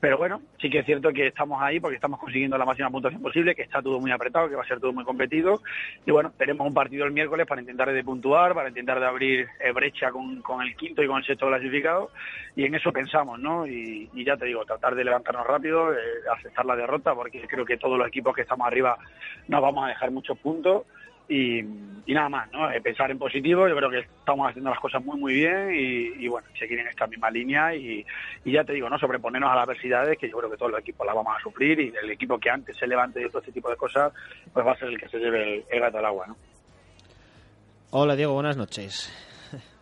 [0.00, 3.20] Pero bueno, sí que es cierto que estamos ahí porque estamos consiguiendo la máxima puntuación
[3.22, 5.60] posible, que está todo muy apretado, que va a ser todo muy competido.
[6.06, 9.48] Y bueno, tenemos un partido el miércoles para intentar de puntuar, para intentar de abrir
[9.60, 12.10] eh, brecha con, con el quinto y con el sexto clasificado.
[12.54, 13.66] Y en eso pensamos, ¿no?
[13.66, 15.96] Y, y ya te digo, tratar de levantarnos rápido, eh,
[16.36, 18.98] aceptar la derrota, porque creo que todos los equipos que estamos arriba
[19.46, 20.84] nos vamos a dejar muchos puntos.
[21.30, 22.70] Y, y nada más, ¿no?
[22.70, 26.24] Eh, pensar en positivo, yo creo que estamos haciendo las cosas muy, muy bien y,
[26.24, 28.04] y bueno, seguir en esta misma línea y,
[28.46, 28.98] y ya te digo, ¿no?
[28.98, 31.78] Sobreponernos a las adversidades, que yo creo que todos los equipos las vamos a sufrir
[31.80, 34.10] y el equipo que antes se levante de todo este tipo de cosas,
[34.54, 36.36] pues va a ser el que se lleve el, el gato al agua, ¿no?
[37.90, 39.12] Hola Diego, buenas noches.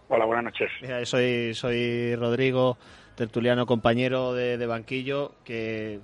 [0.08, 0.70] Hola, buenas noches.
[0.82, 2.76] Mira, soy, soy Rodrigo,
[3.16, 6.00] tertuliano compañero de, banquillo, que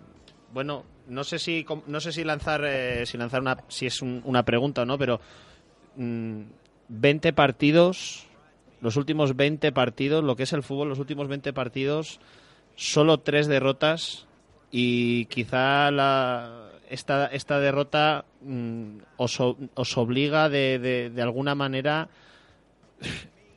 [0.53, 4.23] bueno, no sé si no sé si lanzar eh, si lanzar una si es un-
[4.25, 5.21] una pregunta o no, pero
[5.97, 6.41] mm,
[6.89, 8.27] 20 partidos,
[8.81, 12.19] los últimos 20 partidos, lo que es el fútbol, los últimos 20 partidos,
[12.77, 14.27] solo tres derrotas
[14.71, 22.09] y quizá la esta, esta derrota mm, os, os obliga de, de, de alguna manera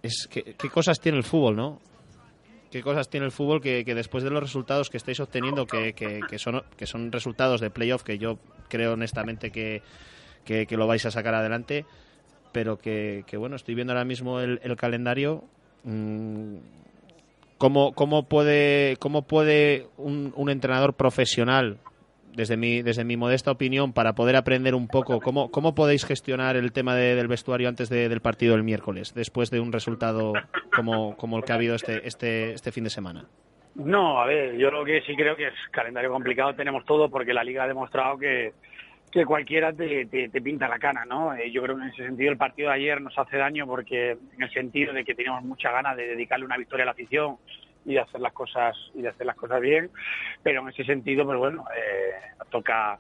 [0.01, 1.79] es que, qué cosas tiene el fútbol, ¿no?
[2.75, 5.93] Qué cosas tiene el fútbol que, después de los resultados que estáis obteniendo, que,
[6.37, 9.81] son, resultados de playoff, que yo creo honestamente que,
[10.71, 11.85] lo vais a sacar adelante,
[12.51, 15.45] pero que, bueno, estoy viendo ahora mismo el, calendario.
[15.85, 16.55] mm,
[17.57, 21.79] ¿cómo, puede, un entrenador profesional
[22.35, 26.55] desde mi, desde mi modesta opinión, para poder aprender un poco, ¿cómo, cómo podéis gestionar
[26.55, 30.33] el tema de- del vestuario antes de- del partido del miércoles, después de un resultado
[30.75, 33.25] como, como el que ha habido este, este, este fin de semana?
[33.75, 37.33] No, a ver, yo lo que sí creo que es calendario complicado tenemos todo porque
[37.33, 38.53] la liga ha demostrado que,
[39.11, 41.33] que cualquiera te, te, te pinta la cana, ¿no?
[41.35, 44.11] Eh, yo creo que en ese sentido el partido de ayer nos hace daño porque
[44.11, 47.37] en el sentido de que teníamos mucha ganas de dedicarle una victoria a la afición
[47.85, 49.89] y de hacer las cosas y de hacer las cosas bien,
[50.43, 52.11] pero en ese sentido, pues bueno, eh,
[52.49, 52.99] toca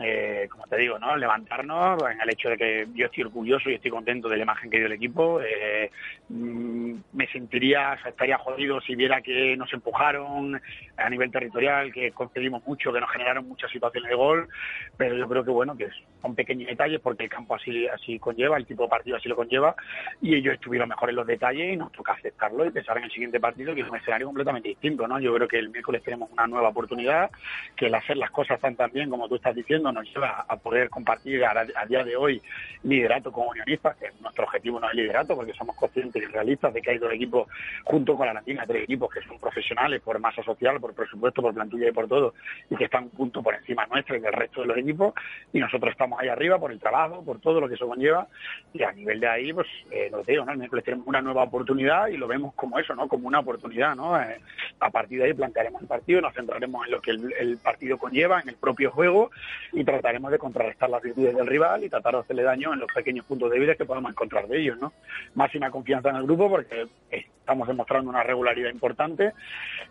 [0.00, 1.16] eh, como te digo, ¿no?
[1.16, 4.70] levantarnos en el hecho de que yo estoy orgulloso y estoy contento de la imagen
[4.70, 5.40] que dio el equipo.
[5.40, 5.90] Eh,
[6.28, 10.60] mm, me sentiría, o sea, estaría jodido si viera que nos empujaron
[10.96, 14.48] a nivel territorial, que concedimos mucho, que nos generaron muchas situaciones de gol,
[14.96, 15.88] pero yo creo que bueno, que
[16.22, 19.36] son pequeños detalles porque el campo así así conlleva, el tipo de partido así lo
[19.36, 19.74] conlleva
[20.20, 23.10] y ellos estuvieron mejor en los detalles y nos toca aceptarlo y pensar en el
[23.10, 25.18] siguiente partido que es un escenario completamente distinto, ¿no?
[25.20, 27.30] Yo creo que el miércoles tenemos una nueva oportunidad,
[27.76, 30.56] que el hacer las cosas tan tan bien como tú estás diciendo nos lleva a
[30.56, 32.40] poder compartir a, día de hoy
[32.82, 36.82] liderato con unionistas, que nuestro objetivo no es liderato porque somos conscientes y realistas de
[36.82, 37.48] que hay dos equipos
[37.84, 41.54] junto con la Latina, tres equipos que son profesionales por masa social, por presupuesto, por
[41.54, 42.34] plantilla y por todo,
[42.70, 45.14] y que están un punto por encima nuestro y del resto de los equipos,
[45.52, 48.28] y nosotros estamos ahí arriba por el trabajo, por todo lo que eso conlleva,
[48.72, 50.52] y a nivel de ahí, pues, eh, lo digo, ¿no?
[50.82, 53.08] Tenemos una nueva oportunidad y lo vemos como eso, ¿no?
[53.08, 54.20] Como una oportunidad, ¿no?
[54.20, 54.40] Eh,
[54.80, 58.40] a partir de ahí plantearemos el partido, nos centraremos en lo que el partido conlleva,
[58.40, 59.30] en el propio juego,
[59.76, 62.90] y trataremos de contrarrestar las virtudes del rival y tratar de hacerle daño en los
[62.90, 64.94] pequeños puntos débiles que podamos encontrar de ellos, ¿no?
[65.34, 69.34] Máxima confianza en el grupo porque estamos demostrando una regularidad importante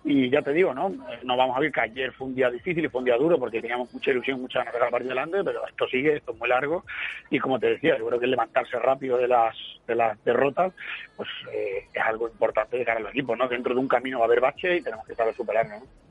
[0.04, 0.90] y ya te digo, ¿no?
[1.24, 3.38] No vamos a ver que ayer fue un día difícil y fue un día duro
[3.38, 6.50] porque teníamos mucha ilusión, mucha ganas de partido delante, pero esto sigue, esto es muy
[6.50, 6.84] largo
[7.30, 9.56] y como te decía, yo creo que levantarse rápido de las
[9.86, 10.74] de las derrotas,
[11.16, 13.48] pues eh, es algo importante de cara al equipo, ¿no?
[13.48, 16.05] Dentro de un camino va a haber bache y tenemos que saber superarlo, ¿no?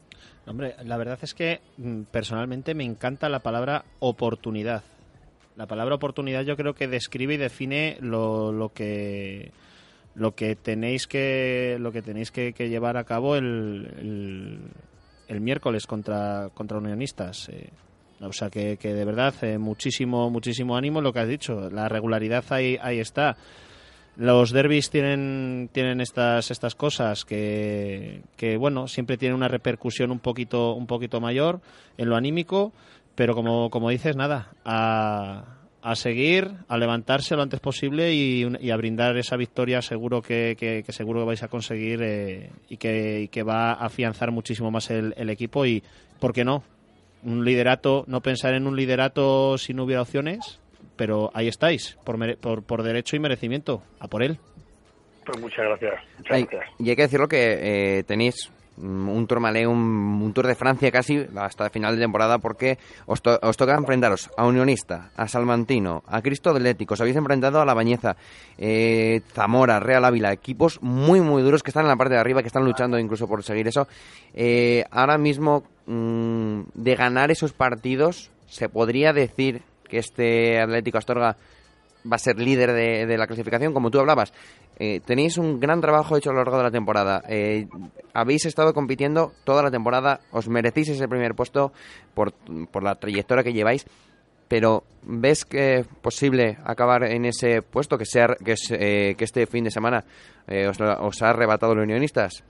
[0.47, 4.83] Hombre, la verdad es que mm, personalmente me encanta la palabra oportunidad.
[5.57, 9.53] La palabra oportunidad yo creo que describe y define lo, lo que
[10.15, 14.59] lo que tenéis que lo que tenéis que, llevar a cabo el, el,
[15.29, 17.49] el, miércoles contra contra unionistas.
[17.49, 17.71] Eh,
[18.21, 21.71] o sea que, que de verdad eh, muchísimo muchísimo ánimo lo que has dicho.
[21.71, 23.37] La regularidad ahí ahí está.
[24.17, 30.21] Los derbis tienen, tienen estas, estas cosas que, que, bueno, siempre tienen una repercusión un
[30.21, 31.61] poquito, un poquito mayor
[31.99, 32.73] en lo anímico,
[33.17, 35.45] pero como, como dices, nada, a,
[35.83, 40.85] a seguir, a levantarse lo antes posible y, a brindar esa victoria seguro que, que,
[40.85, 44.71] que seguro que vais a conseguir eh, y, que, y que va a afianzar muchísimo
[44.71, 45.83] más el, el equipo y,
[46.21, 46.63] ¿por qué no?
[47.25, 50.61] Un liderato, no pensar en un liderato si no hubiera opciones,
[50.97, 54.39] pero ahí estáis, por, por, por, derecho y merecimiento, a por él.
[55.25, 55.95] Pues muchas gracias.
[56.19, 56.75] Muchas hay, gracias.
[56.79, 61.27] Y hay que decirlo que eh, tenéis un Tourmalet, un, un, Tour de Francia casi
[61.37, 66.21] hasta final de temporada porque os, to os, toca enfrentaros a Unionista, a Salmantino, a
[66.23, 68.17] Cristo Atlético, os habéis enfrentado a La Bañeza,
[68.59, 72.43] eh, Zamora, Real Ávila, equipos muy muy duros que están en la parte de arriba,
[72.43, 73.87] que están luchando incluso por seguir eso.
[74.35, 81.37] Eh, ahora mismo, mmm, de ganar esos partidos, se podría decir que este Atlético Astorga
[82.11, 84.33] va a ser líder de, de la clasificación, como tú hablabas.
[84.79, 87.23] Eh, tenéis un gran trabajo hecho a lo largo de la temporada.
[87.29, 87.67] Eh,
[88.13, 91.73] habéis estado compitiendo toda la temporada, os merecéis ese primer puesto
[92.13, 92.33] por,
[92.71, 93.87] por la trayectoria que lleváis,
[94.49, 99.25] pero ¿ves que es posible acabar en ese puesto que, sea, que, es, eh, que
[99.25, 100.05] este fin de semana
[100.47, 102.43] eh, os, os, ha arrebatado los unionistas?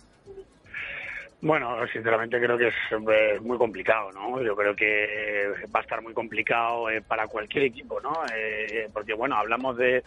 [1.45, 4.41] Bueno, sinceramente creo que es eh, muy complicado, ¿no?
[4.43, 8.15] Yo creo que va a estar muy complicado eh, para cualquier equipo, ¿no?
[8.35, 10.03] Eh, porque, bueno, hablamos de,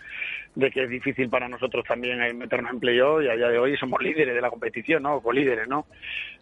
[0.55, 4.01] que es difícil para nosotros también meternos en playoff y a día de hoy somos
[4.01, 5.21] líderes de la competición, ¿no?
[5.23, 5.85] O líderes, ¿no?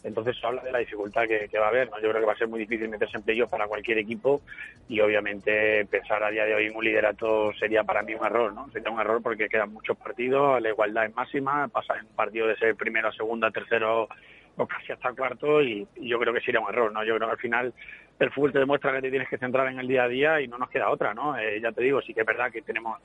[0.01, 1.99] Entonces habla de la dificultad que, va a haber, ¿no?
[1.99, 4.43] Yo creo que va a ser muy difícil meterse en playoff para cualquier equipo
[4.87, 8.53] y obviamente pensar a día de hoy en un liderato sería para mí un error,
[8.53, 8.69] ¿no?
[8.71, 12.47] Sería un error porque quedan muchos partidos, la igualdad es máxima, pasa en un partido
[12.47, 14.07] de ser primero, segunda, tercero
[14.57, 17.03] o casi hasta cuarto y, yo creo que sería un error, ¿no?
[17.03, 17.73] Yo creo que al final
[18.19, 20.47] el fútbol te demuestra que te tienes que centrar en el día a día y
[20.47, 21.37] no nos queda otra, ¿no?
[21.37, 22.99] Eh, ya te digo, sí que es verdad que tenemos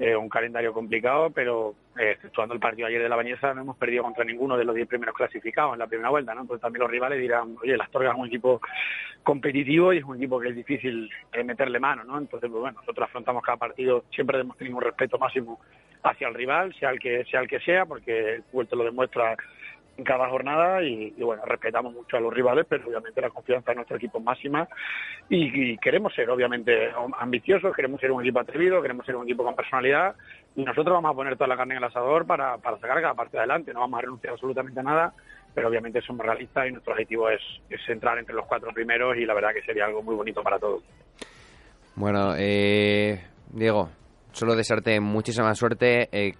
[0.00, 3.76] eh, un calendario complicado, pero eh, exceptuando el partido ayer de la Bañeza no hemos
[3.76, 6.42] perdido contra ninguno de los 10 primeros clasificados en la primera vuelta, ¿no?
[6.42, 8.60] Entonces también los rivales dirán, oye, el Astorga es un equipo
[9.24, 12.16] competitivo y es un equipo que es difícil eh, meterle mano, ¿no?
[12.16, 15.58] Entonces, pues bueno, nosotros afrontamos cada partido, siempre hemos tenido un respeto máximo
[16.04, 16.90] hacia el rival, el sea,
[17.40, 19.36] el que sea porque el fútbol te lo demuestra
[19.98, 23.76] en cada jornada y, bueno, respetamos mucho a los rivales, pero obviamente la confianza en
[23.76, 24.68] nuestro equipo es máxima
[25.28, 29.42] y, y, queremos ser obviamente ambiciosos, queremos ser un equipo atrevido, queremos ser un equipo
[29.42, 30.14] con personalidad
[30.54, 33.14] y nosotros vamos a poner toda la carne en el asador para, para sacar cada
[33.14, 35.12] parte adelante, no vamos a renunciar absolutamente a nada,
[35.52, 39.26] pero obviamente somos realistas y nuestro objetivo es, es entrar entre los cuatro primeros y
[39.26, 40.84] la verdad que sería algo muy bonito para todos.
[41.96, 43.20] Bueno, eh,
[43.50, 43.88] Diego,
[44.30, 46.08] solo desearte muchísima suerte.
[46.12, 46.34] Eh,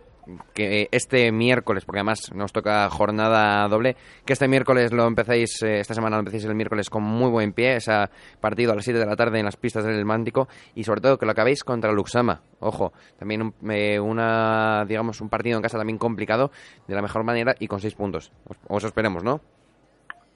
[0.54, 5.80] que este miércoles, porque además nos toca jornada doble, que este miércoles lo empecéis, eh,
[5.80, 7.92] esta semana lo empecéis el miércoles con muy buen pie, ese
[8.40, 11.18] partido a las 7 de la tarde en las pistas del Mántico, y sobre todo
[11.18, 12.42] que lo acabéis contra Luxama.
[12.60, 16.50] Ojo, también un, eh, una, digamos, un partido en casa también complicado,
[16.86, 18.32] de la mejor manera y con 6 puntos.
[18.48, 19.40] Os, os esperemos, ¿no?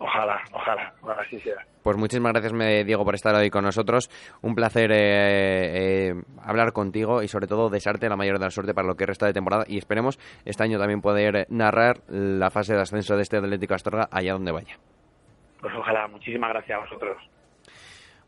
[0.05, 1.55] Ojalá, ojalá, ojalá así sea.
[1.83, 4.11] Pues muchísimas gracias, me- Diego, por estar hoy con nosotros.
[4.43, 8.75] Un placer eh, eh, hablar contigo y, sobre todo, desearte la mayor de la suerte
[8.75, 9.65] para lo que resta de temporada.
[9.69, 14.09] Y esperemos este año también poder narrar la fase de ascenso de este Atlético Astorga
[14.11, 14.77] allá donde vaya.
[15.61, 17.17] Pues ojalá, muchísimas gracias a vosotros.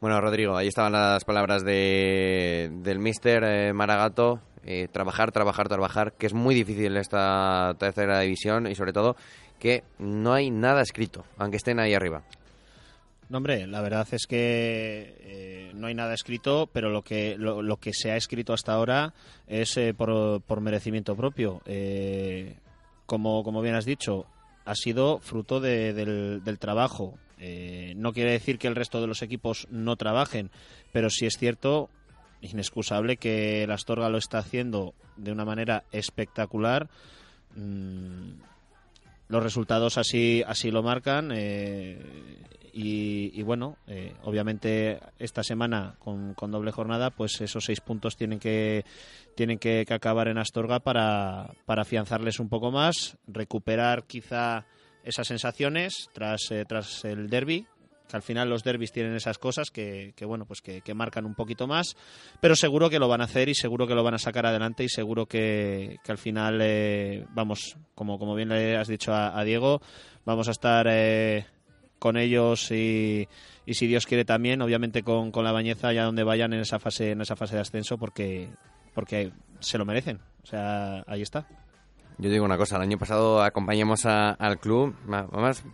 [0.00, 4.40] Bueno, Rodrigo, ahí estaban las palabras de, del mister eh, Maragato.
[4.66, 9.14] Eh, trabajar, trabajar, trabajar, que es muy difícil esta tercera división y sobre todo
[9.64, 12.22] que no hay nada escrito, aunque estén ahí arriba.
[13.30, 17.78] No, hombre, la verdad es que eh, no hay nada escrito, pero lo que, lo,
[17.78, 19.14] que se ha escrito hasta ahora
[19.46, 21.62] es eh, por, por merecimiento propio.
[21.64, 22.56] Eh,
[23.06, 24.26] como, como bien has dicho,
[24.66, 27.14] ha sido fruto de- del, del trabajo.
[27.96, 30.50] No quiere decir que el resto de los equipos no trabajen,
[30.92, 31.88] pero sí es cierto,
[32.42, 36.88] inexcusable, que el Astorga lo está haciendo de una manera espectacular.
[37.56, 38.32] Mm,
[39.34, 41.98] los resultados así así lo marcan eh,
[42.72, 48.38] y, bueno eh, obviamente esta semana con, con doble jornada pues esos seis puntos tienen
[48.38, 48.84] que
[49.34, 54.66] tienen que, que acabar en Astorga para, para afianzarles un poco más recuperar quizá
[55.02, 57.66] esas sensaciones tras eh, tras el derby
[58.08, 61.34] que al final los derbis tienen esas cosas que, que, bueno pues que, marcan un
[61.34, 61.96] poquito más
[62.40, 64.84] pero seguro que lo van a hacer y seguro que lo van a sacar adelante
[64.84, 69.42] y seguro que, que al final eh, vamos como como bien le has dicho a,
[69.44, 69.80] Diego
[70.24, 71.46] vamos a estar eh,
[71.98, 73.28] con ellos y,
[73.66, 76.78] y si Dios quiere también obviamente con, con la bañeza allá donde vayan en esa
[76.78, 78.50] fase en esa fase de ascenso porque
[78.94, 80.20] porque se lo merecen.
[80.42, 81.46] O sea ahí está
[82.18, 84.94] Yo digo una cosa, el año pasado acompañamos al club,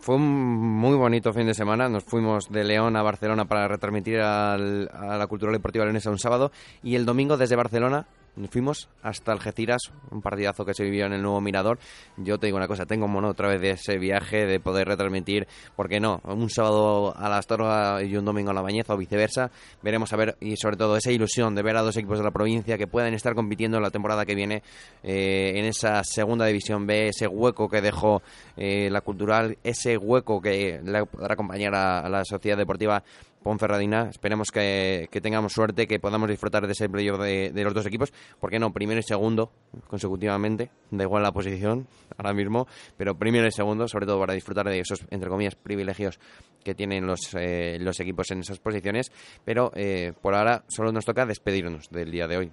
[0.00, 4.20] fue un muy bonito fin de semana, nos fuimos de León a Barcelona para retransmitir
[4.20, 6.50] al- a la Cultural Deportiva Leonesa un sábado
[6.82, 8.06] y el domingo desde Barcelona
[8.50, 11.78] fuimos hasta Algeciras, un partidazo que se vivió en el nuevo Mirador.
[12.16, 15.46] Yo te digo una cosa, tengo mono otra vez de ese viaje, de poder retransmitir,
[15.76, 16.20] ¿por qué no?
[16.24, 19.50] Un sábado a la Astorga y un domingo a la Bañeza o viceversa.
[19.82, 22.30] Veremos a ver, y sobre todo esa ilusión de ver a dos equipos de la
[22.30, 24.62] provincia que puedan estar compitiendo en la temporada que viene
[25.02, 28.22] eh, en esa segunda división B, ese hueco que dejó
[28.56, 33.02] eh, la cultural, ese hueco que le podrá acompañar a la sociedad deportiva
[33.42, 34.08] Ponferradina.
[34.10, 37.86] Esperemos que, que tengamos suerte, que podamos disfrutar de ese playoff de, de los dos
[37.86, 38.12] equipos.
[38.38, 38.72] ¿Por qué no?
[38.72, 39.50] Primero y segundo
[39.88, 40.70] consecutivamente.
[40.90, 41.86] Da igual la posición
[42.16, 42.66] ahora mismo,
[42.96, 46.18] pero primero y segundo, sobre todo para disfrutar de esos, entre comillas, privilegios
[46.64, 49.10] que tienen los, eh, los equipos en esas posiciones.
[49.44, 52.52] Pero eh, por ahora solo nos toca despedirnos del día de hoy.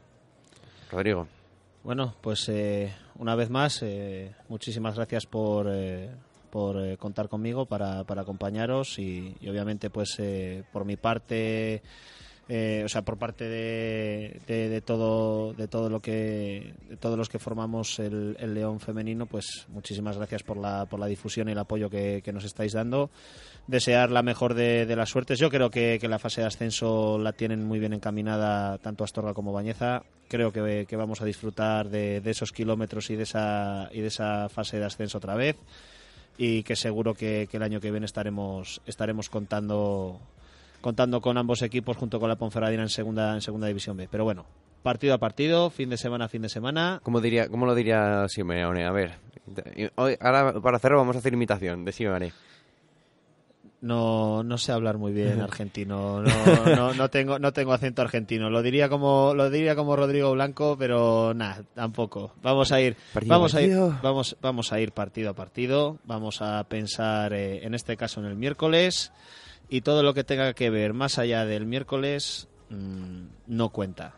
[0.92, 1.28] Rodrigo.
[1.84, 6.10] Bueno, pues eh, una vez más, eh, muchísimas gracias por, eh,
[6.58, 11.84] por eh, contar conmigo para, para acompañaros y, obviamente pues eh, por mi parte,
[12.49, 17.30] eh, o sea, por parte de, de, todo de todo lo que de todos los
[17.30, 21.51] que formamos el, el León femenino, pues muchísimas gracias por la, por la difusión y
[21.51, 23.12] el apoyo que, nos estáis dando.
[23.68, 25.38] Desear la mejor de, las suertes.
[25.38, 29.53] Yo creo que, la fase de ascenso la tienen muy bien encaminada tanto Astorga como
[29.53, 34.01] Bañeza creo que, que vamos a disfrutar de, de esos kilómetros y de esa y
[34.01, 35.55] de esa fase de ascenso otra vez
[36.38, 40.20] y que seguro que, que el año que viene estaremos estaremos contando
[40.82, 44.24] contando con ambos equipos junto con la Ponferradina en segunda en segunda división B pero
[44.24, 44.46] bueno
[44.84, 48.26] partido a partido fin de semana a fin de semana ¿Cómo, diría, cómo lo diría
[48.28, 48.86] Simeone?
[48.86, 49.16] A ver,
[49.96, 52.34] hoy, ahora para hacerlo vamos a hacer imitación de Simeone.
[53.82, 56.22] No no sé hablar muy bien argentino.
[56.22, 58.50] No, no, no tengo no tengo acento argentino.
[58.50, 62.34] Lo diría como lo diría como Rodrigo Blanco pero nada tampoco.
[62.42, 64.00] Vamos a ir Partido vamos a ir partido.
[64.02, 65.98] vamos vamos a ir partido a partido.
[66.06, 69.12] Vamos a pensar eh, en este caso en el miércoles.
[69.70, 74.14] Y todo lo que tenga que ver más allá del miércoles mm, no cuenta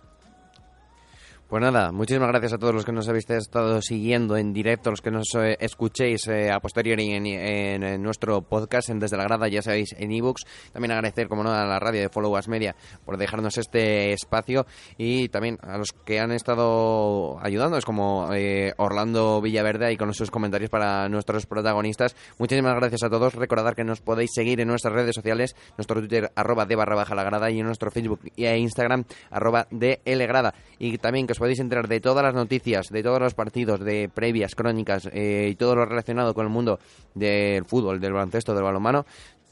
[1.50, 5.02] Pues nada, muchísimas gracias a todos los que nos habéis estado siguiendo en directo, los
[5.02, 9.64] que nos eh, escuchéis eh, a posteriori en, nuestro podcast, en Desde la Grada, ya
[9.64, 10.46] sabéis, en ebooks.
[10.72, 14.68] También agradecer, como no, a la radio de Follow Us Media por dejarnos este espacio
[14.96, 20.30] y también a los que han estado ayudándonos, como eh, Orlando Villaverde, y con sus
[20.30, 22.16] comentarios para nuestros protagonistas.
[22.38, 23.34] Muchísimas gracias a todos.
[23.34, 27.16] Recordad que nos podéis seguir en nuestras redes sociales, nuestro Twitter, arroba de barra baja
[27.16, 30.54] la grada, y en nuestro Facebook e Instagram, arroba de L grada.
[30.78, 34.54] Y también que podéis enterar de todas las noticias, de todos los partidos, de previas,
[34.54, 36.78] crónicas eh, y todo lo relacionado con el mundo
[37.16, 39.06] del fútbol, del baloncesto, del balonmano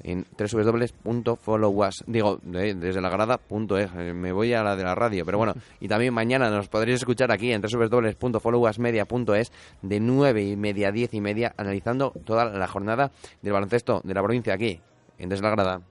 [0.03, 5.25] en www.followus, digo, de- desde la grada.es, eh, me voy a la de la radio,
[5.25, 10.89] pero bueno, y también mañana nos podréis escuchar aquí en www.followusmedia.es de 9 y media
[10.89, 13.09] a 10 y media, analizando toda la jornada
[13.41, 14.79] del baloncesto de la provincia aquí,
[15.17, 15.81] en Desde la Grada.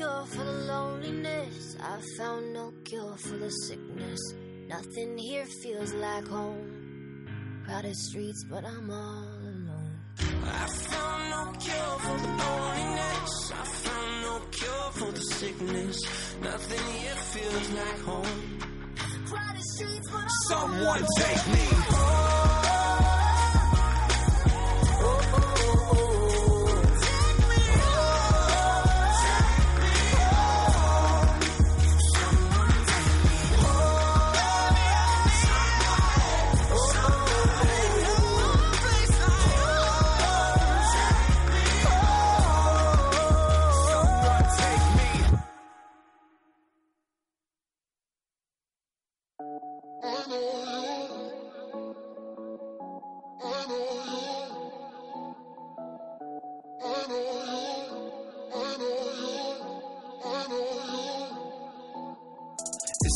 [0.00, 1.76] Cure for the loneliness.
[1.78, 4.20] I found no cure for the sickness.
[4.68, 7.62] Nothing here feels like home.
[7.66, 9.92] Crowded streets, but I'm all alone.
[10.44, 13.52] I found no cure for the loneliness.
[13.52, 15.96] I found no cure for the sickness.
[16.42, 18.58] Nothing here feels like home.
[19.26, 22.59] Crowded streets, but I'm Someone take me home.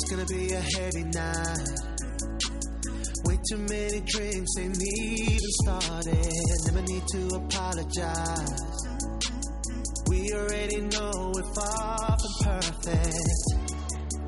[0.05, 1.81] It's gonna be a heavy night.
[3.25, 6.31] Way too many drinks ain't even started.
[6.67, 8.85] Never need to apologize.
[10.09, 13.17] We already know we're far from perfect.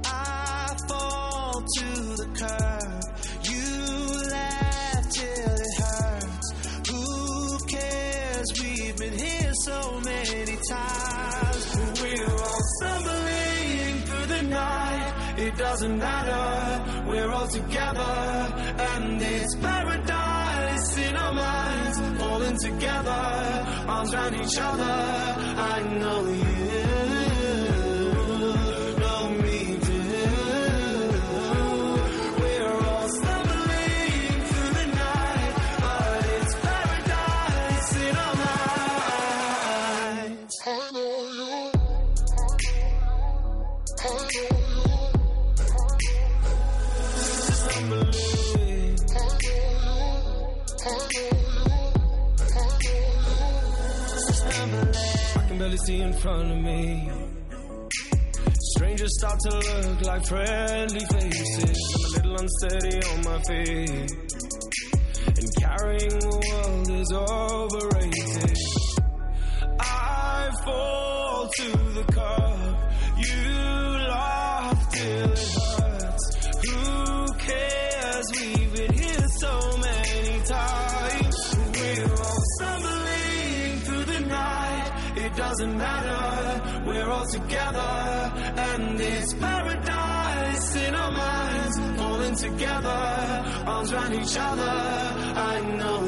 [0.06, 1.84] I fall to
[2.16, 2.85] the curb.
[15.78, 17.06] Doesn't matter.
[17.06, 18.14] We're all together,
[18.78, 22.00] and it's paradise in our minds.
[22.18, 24.84] Falling together, arms around each other.
[25.74, 26.85] I know you.
[55.76, 57.10] See in front of me.
[58.76, 59.56] Strangers start to
[59.88, 61.78] look like friendly faces.
[61.94, 64.10] I'm a little unsteady on my feet.
[65.26, 68.55] And carrying the world is overrated.
[93.66, 94.62] Arms around each other.
[94.62, 96.05] I know.